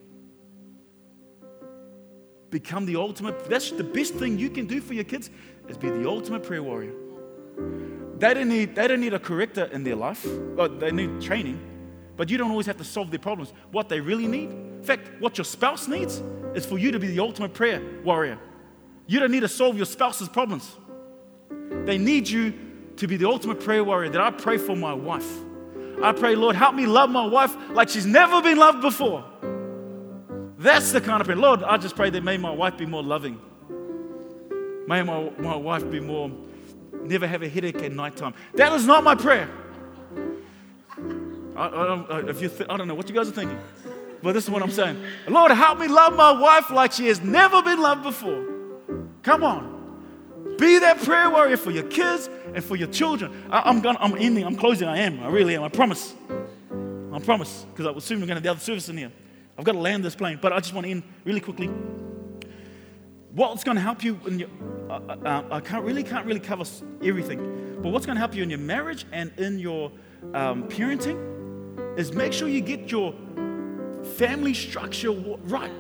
Become 2.50 2.86
the 2.86 2.96
ultimate. 2.96 3.50
That's 3.50 3.72
the 3.72 3.84
best 3.84 4.16
thing 4.16 4.38
you 4.40 4.50
can 4.50 4.66
do 4.66 4.82
for 4.82 4.94
your 4.94 5.04
kids 5.04 5.30
is 5.68 5.78
be 5.78 5.90
the 5.90 6.08
ultimate 6.08 6.44
prayer 6.44 6.64
warrior. 6.64 6.94
They 8.18 8.34
don't 8.34 8.50
need, 8.50 8.76
they 8.76 8.88
don't 8.88 9.02
need 9.02 9.14
a 9.14 9.20
corrector 9.20 9.66
in 9.66 9.84
their 9.84 9.96
life. 9.96 10.26
Well, 10.56 10.70
they 10.70 10.92
need 10.92 11.22
training, 11.22 11.60
but 12.18 12.30
you 12.30 12.38
don't 12.38 12.52
always 12.52 12.66
have 12.66 12.78
to 12.78 12.84
solve 12.84 13.12
their 13.12 13.20
problems. 13.20 13.54
What 13.72 13.90
they 13.90 14.00
really 14.00 14.28
need, 14.28 14.50
in 14.50 14.84
fact, 14.84 15.10
what 15.20 15.38
your 15.38 15.46
spouse 15.46 15.88
needs, 15.88 16.22
is 16.54 16.66
for 16.66 16.78
you 16.78 16.92
to 16.92 17.00
be 17.00 17.08
the 17.08 17.20
ultimate 17.20 17.54
prayer 17.54 17.82
warrior. 18.04 18.40
You 19.08 19.20
don't 19.20 19.32
need 19.32 19.42
to 19.42 19.48
solve 19.48 19.78
your 19.78 19.86
spouse's 19.86 20.30
problems. 20.30 20.76
They 21.86 21.98
need 21.98 22.28
you 22.28 22.54
to 22.98 23.08
be 23.08 23.18
the 23.18 23.28
ultimate 23.28 23.60
prayer 23.60 23.84
warrior 23.84 24.10
that 24.10 24.22
I 24.22 24.32
pray 24.32 24.58
for 24.58 24.76
my 24.76 24.94
wife. 24.94 25.30
I 26.02 26.12
pray, 26.12 26.36
Lord, 26.36 26.56
help 26.56 26.76
me 26.76 26.86
love 26.86 27.10
my 27.10 27.26
wife 27.26 27.56
like 27.72 27.90
she's 27.90 28.06
never 28.06 28.42
been 28.42 28.58
loved 28.58 28.82
before. 28.82 29.24
That's 30.58 30.92
the 30.92 31.02
kind 31.02 31.22
of 31.22 31.28
prayer. 31.28 31.38
Lord, 31.38 31.64
I 31.64 31.78
just 31.78 31.96
pray 31.96 32.10
that 32.10 32.24
may 32.24 32.38
my 32.38 32.52
wife 32.52 32.78
be 32.78 32.86
more 32.86 33.04
loving. 33.04 33.40
May 34.88 35.04
my, 35.04 35.30
my 35.38 35.56
wife 35.56 35.90
be 35.90 36.00
more, 36.00 36.32
never 37.04 37.28
have 37.28 37.44
a 37.44 37.50
headache 37.50 37.82
at 37.82 37.92
nighttime. 37.92 38.34
That 38.54 38.72
is 38.74 38.86
not 38.86 39.04
my 39.04 39.16
prayer. 39.16 39.50
I, 41.56 41.68
I, 41.68 41.86
don't, 41.86 42.30
if 42.30 42.42
you 42.42 42.50
th- 42.50 42.70
I 42.70 42.78
don't 42.78 42.88
know 42.88 42.96
what 42.96 43.08
you 43.08 43.16
guys 43.16 43.30
are 43.30 43.32
thinking, 43.32 43.60
but 44.22 44.34
this 44.34 44.44
is 44.44 44.50
what 44.50 44.62
I'm 44.62 44.72
saying. 44.72 45.02
Lord, 45.28 45.52
help 45.52 45.80
me 45.80 45.88
love 45.88 46.16
my 46.16 46.32
wife 46.32 46.70
like 46.70 46.92
she 46.92 47.08
has 47.08 47.22
never 47.22 47.62
been 47.62 47.80
loved 47.80 48.04
before. 48.04 48.46
Come 49.24 49.44
on. 49.44 49.76
Be 50.58 50.80
that 50.80 51.00
prayer 51.00 51.30
warrior 51.30 51.58
for 51.58 51.72
your 51.72 51.84
kids 51.84 52.30
and 52.54 52.64
for 52.64 52.76
your 52.76 52.88
children. 52.88 53.44
I, 53.50 53.70
am 53.70 53.82
gonna, 53.82 54.00
I'm 54.00 54.16
ending, 54.18 54.46
I'm 54.46 54.56
closing, 54.56 54.88
I 54.88 55.00
am. 55.00 55.22
I 55.22 55.28
really 55.28 55.56
am. 55.56 55.64
I 55.64 55.70
promise. 55.70 56.14
I 57.12 57.20
promise. 57.20 57.66
Because 57.72 57.88
I 57.88 57.92
was 57.92 58.04
soon 58.04 58.20
we're 58.20 58.28
going 58.28 58.36
to 58.36 58.36
have 58.36 58.44
the 58.44 58.52
other 58.52 58.60
service 58.60 58.90
in 58.90 58.98
here. 58.98 59.12
I've 59.58 59.66
got 59.66 59.74
to 59.74 59.80
land 59.80 60.04
this 60.04 60.16
plane, 60.16 60.40
but 60.42 60.54
I 60.54 60.60
just 60.60 60.74
want 60.74 60.86
to 60.86 60.92
end 60.92 61.04
really 61.24 61.40
quickly. 61.40 61.68
What's 63.32 63.64
going 63.64 63.76
to 63.76 63.82
help 63.82 64.04
you 64.04 64.20
in 64.28 64.40
your, 64.40 64.50
uh, 64.90 64.94
uh, 64.94 65.44
I 65.52 65.60
can't 65.60 65.84
really 65.84 66.04
can't 66.04 66.26
really 66.26 66.40
cover 66.40 66.64
everything, 67.04 67.80
but 67.82 67.92
what's 67.92 68.06
going 68.06 68.16
to 68.16 68.20
help 68.20 68.34
you 68.34 68.44
in 68.44 68.50
your 68.50 68.60
marriage 68.60 69.06
and 69.12 69.32
in 69.38 69.60
your 69.60 69.92
um, 70.34 70.68
parenting 70.70 71.35
is 71.98 72.14
make 72.14 72.34
sure 72.34 72.48
you 72.48 72.62
get 72.62 72.92
your 72.92 73.14
family 74.18 74.54
structure 74.54 75.12
right. 75.12 75.72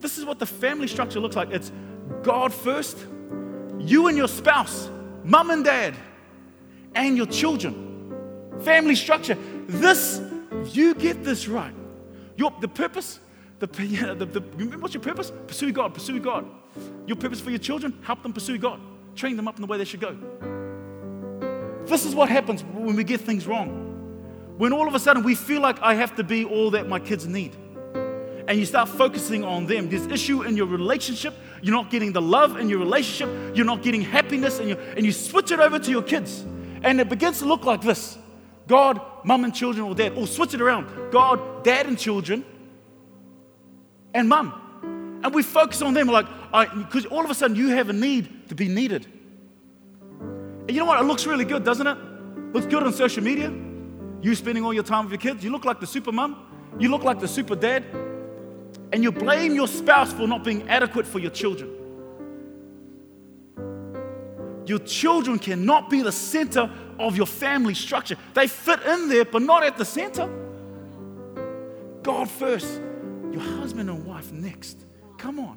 This 0.00 0.18
is 0.18 0.24
what 0.24 0.38
the 0.38 0.46
family 0.46 0.86
structure 0.86 1.20
looks 1.20 1.36
like. 1.36 1.50
It's 1.50 1.72
God 2.22 2.52
first, 2.52 2.98
you 3.78 4.08
and 4.08 4.16
your 4.16 4.28
spouse, 4.28 4.90
mom 5.24 5.50
and 5.50 5.64
dad, 5.64 5.94
and 6.94 7.16
your 7.16 7.26
children. 7.26 8.14
Family 8.60 8.94
structure. 8.94 9.36
This, 9.66 10.20
you 10.66 10.94
get 10.94 11.24
this 11.24 11.48
right. 11.48 11.74
Your, 12.36 12.52
the 12.60 12.68
purpose, 12.68 13.20
the, 13.58 13.66
the, 14.18 14.26
the, 14.26 14.40
what's 14.78 14.94
your 14.94 15.02
purpose? 15.02 15.32
Pursue 15.46 15.72
God, 15.72 15.94
pursue 15.94 16.20
God. 16.20 16.46
Your 17.06 17.16
purpose 17.16 17.40
for 17.40 17.50
your 17.50 17.58
children, 17.58 17.98
help 18.02 18.22
them 18.22 18.32
pursue 18.32 18.58
God. 18.58 18.80
Train 19.14 19.36
them 19.36 19.48
up 19.48 19.56
in 19.56 19.62
the 19.62 19.66
way 19.66 19.78
they 19.78 19.84
should 19.84 20.00
go. 20.00 20.16
This 21.86 22.04
is 22.04 22.14
what 22.14 22.28
happens 22.28 22.62
when 22.64 22.96
we 22.96 23.04
get 23.04 23.20
things 23.20 23.46
wrong. 23.46 23.85
When 24.56 24.72
all 24.72 24.88
of 24.88 24.94
a 24.94 24.98
sudden 24.98 25.22
we 25.22 25.34
feel 25.34 25.60
like 25.60 25.80
I 25.82 25.94
have 25.94 26.16
to 26.16 26.24
be 26.24 26.44
all 26.44 26.70
that 26.72 26.88
my 26.88 26.98
kids 26.98 27.26
need. 27.26 27.54
And 28.48 28.58
you 28.58 28.64
start 28.64 28.88
focusing 28.88 29.44
on 29.44 29.66
them. 29.66 29.88
There's 29.88 30.06
issue 30.06 30.42
in 30.42 30.56
your 30.56 30.66
relationship. 30.66 31.34
You're 31.62 31.74
not 31.74 31.90
getting 31.90 32.12
the 32.12 32.22
love 32.22 32.56
in 32.56 32.68
your 32.68 32.78
relationship. 32.78 33.56
You're 33.56 33.66
not 33.66 33.82
getting 33.82 34.02
happiness, 34.02 34.60
and 34.60 34.68
you, 34.68 34.76
and 34.76 35.04
you 35.04 35.10
switch 35.10 35.50
it 35.50 35.58
over 35.58 35.80
to 35.80 35.90
your 35.90 36.02
kids. 36.02 36.44
And 36.82 37.00
it 37.00 37.08
begins 37.08 37.40
to 37.40 37.44
look 37.44 37.64
like 37.64 37.82
this 37.82 38.16
God, 38.68 39.00
mum 39.24 39.42
and 39.42 39.52
children, 39.54 39.86
or 39.86 39.94
dad. 39.96 40.12
Or 40.16 40.28
switch 40.28 40.54
it 40.54 40.60
around 40.60 41.10
God, 41.10 41.64
dad 41.64 41.86
and 41.86 41.98
children, 41.98 42.44
and 44.14 44.28
mum. 44.28 45.20
And 45.24 45.34
we 45.34 45.42
focus 45.42 45.82
on 45.82 45.94
them 45.94 46.06
like, 46.06 46.26
because 46.76 47.04
all 47.06 47.24
of 47.24 47.30
a 47.30 47.34
sudden 47.34 47.56
you 47.56 47.70
have 47.70 47.88
a 47.88 47.92
need 47.92 48.48
to 48.48 48.54
be 48.54 48.68
needed. 48.68 49.06
And 50.20 50.70
you 50.70 50.78
know 50.78 50.84
what? 50.84 51.00
It 51.00 51.04
looks 51.04 51.26
really 51.26 51.44
good, 51.44 51.64
doesn't 51.64 51.86
it? 51.86 51.98
Looks 52.52 52.66
good 52.66 52.84
on 52.84 52.92
social 52.92 53.24
media. 53.24 53.52
You 54.26 54.34
spending 54.34 54.64
all 54.64 54.74
your 54.74 54.82
time 54.82 55.04
with 55.04 55.12
your 55.12 55.20
kids. 55.20 55.44
You 55.44 55.52
look 55.52 55.64
like 55.64 55.78
the 55.78 55.86
super 55.86 56.10
mum. 56.10 56.48
You 56.80 56.88
look 56.88 57.04
like 57.04 57.20
the 57.20 57.28
super 57.28 57.54
dad. 57.54 57.84
And 58.92 59.04
you 59.04 59.12
blame 59.12 59.54
your 59.54 59.68
spouse 59.68 60.12
for 60.12 60.26
not 60.26 60.42
being 60.42 60.68
adequate 60.68 61.06
for 61.06 61.20
your 61.20 61.30
children. 61.30 61.70
Your 64.66 64.80
children 64.80 65.38
cannot 65.38 65.90
be 65.90 66.02
the 66.02 66.10
center 66.10 66.68
of 66.98 67.16
your 67.16 67.26
family 67.26 67.74
structure. 67.74 68.16
They 68.34 68.48
fit 68.48 68.82
in 68.82 69.08
there, 69.08 69.26
but 69.26 69.42
not 69.42 69.62
at 69.62 69.76
the 69.76 69.84
center. 69.84 70.28
God 72.02 72.28
first, 72.28 72.80
your 73.30 73.42
husband 73.42 73.88
and 73.88 74.04
wife 74.04 74.32
next. 74.32 74.86
Come 75.18 75.38
on. 75.38 75.56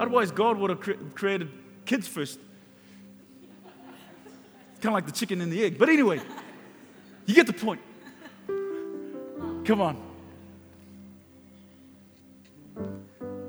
Otherwise, 0.00 0.32
God 0.32 0.58
would 0.58 0.70
have 0.70 0.80
cre- 0.80 0.94
created 1.14 1.50
kids 1.86 2.08
first. 2.08 2.40
Kind 4.84 4.92
of 4.92 4.96
like 4.98 5.06
the 5.06 5.18
chicken 5.18 5.40
and 5.40 5.50
the 5.50 5.64
egg. 5.64 5.78
But 5.78 5.88
anyway, 5.88 6.20
you 7.24 7.34
get 7.34 7.46
the 7.46 7.54
point. 7.54 7.80
Come 9.64 9.80
on. 9.80 9.96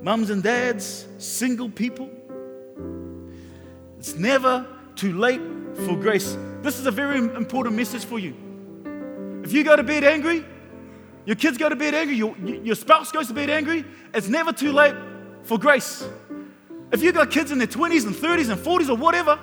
Mums 0.00 0.30
and 0.30 0.42
dads, 0.42 1.06
single 1.18 1.68
people. 1.68 2.08
It's 3.98 4.14
never 4.14 4.66
too 4.94 5.18
late 5.18 5.42
for 5.84 5.94
grace. 5.94 6.38
This 6.62 6.78
is 6.78 6.86
a 6.86 6.90
very 6.90 7.18
important 7.18 7.76
message 7.76 8.06
for 8.06 8.18
you. 8.18 8.34
If 9.44 9.52
you 9.52 9.62
go 9.62 9.76
to 9.76 9.82
bed 9.82 10.04
angry, 10.04 10.42
your 11.26 11.36
kids 11.36 11.58
go 11.58 11.68
to 11.68 11.76
bed 11.76 11.92
angry, 11.92 12.16
your, 12.16 12.34
your 12.38 12.76
spouse 12.76 13.12
goes 13.12 13.28
to 13.28 13.34
bed 13.34 13.50
angry, 13.50 13.84
it's 14.14 14.28
never 14.28 14.54
too 14.54 14.72
late 14.72 14.94
for 15.42 15.58
grace. 15.58 16.02
If 16.92 17.02
you've 17.02 17.14
got 17.14 17.30
kids 17.30 17.50
in 17.50 17.58
their 17.58 17.66
20s 17.66 18.06
and 18.06 18.14
30s 18.14 18.48
and 18.48 18.58
40s 18.58 18.88
or 18.88 18.96
whatever, 18.96 19.38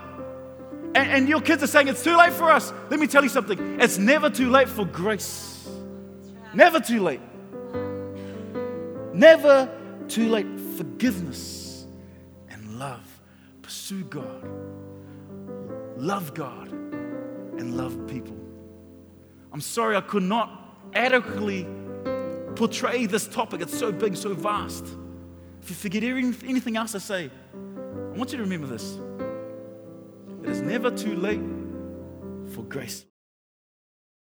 and, 0.95 1.09
and 1.09 1.29
your 1.29 1.41
kids 1.41 1.63
are 1.63 1.67
saying 1.67 1.87
it's 1.87 2.03
too 2.03 2.15
late 2.15 2.33
for 2.33 2.51
us, 2.51 2.71
let 2.89 2.99
me 2.99 3.07
tell 3.07 3.23
you 3.23 3.29
something. 3.29 3.79
It's 3.79 3.97
never 3.97 4.29
too 4.29 4.49
late 4.49 4.69
for 4.69 4.85
grace. 4.85 5.67
Never 6.53 6.79
too 6.79 7.01
late. 7.01 7.21
Never 9.13 9.69
too 10.07 10.29
late. 10.29 10.47
Forgiveness 10.77 11.85
and 12.49 12.79
love. 12.79 13.05
Pursue 13.61 14.03
God. 14.05 14.47
Love 15.97 16.33
God 16.33 16.71
and 16.71 17.77
love 17.77 18.07
people. 18.07 18.35
I'm 19.51 19.61
sorry 19.61 19.95
I 19.95 20.01
could 20.01 20.23
not 20.23 20.77
adequately 20.93 21.67
portray 22.55 23.05
this 23.05 23.27
topic. 23.27 23.61
It's 23.61 23.77
so 23.77 23.91
big, 23.91 24.15
so 24.15 24.33
vast. 24.33 24.85
If 25.61 25.69
you 25.69 25.75
forget 25.75 26.03
anything 26.03 26.77
else 26.77 26.93
I 26.93 26.99
say, 26.99 27.31
I 27.53 28.17
want 28.17 28.31
you 28.31 28.37
to 28.37 28.43
remember 28.43 28.67
this. 28.67 28.97
It 30.43 30.49
is 30.49 30.61
never 30.61 30.91
too 30.91 31.15
late 31.15 31.41
for 32.53 32.63
grace. 32.63 33.05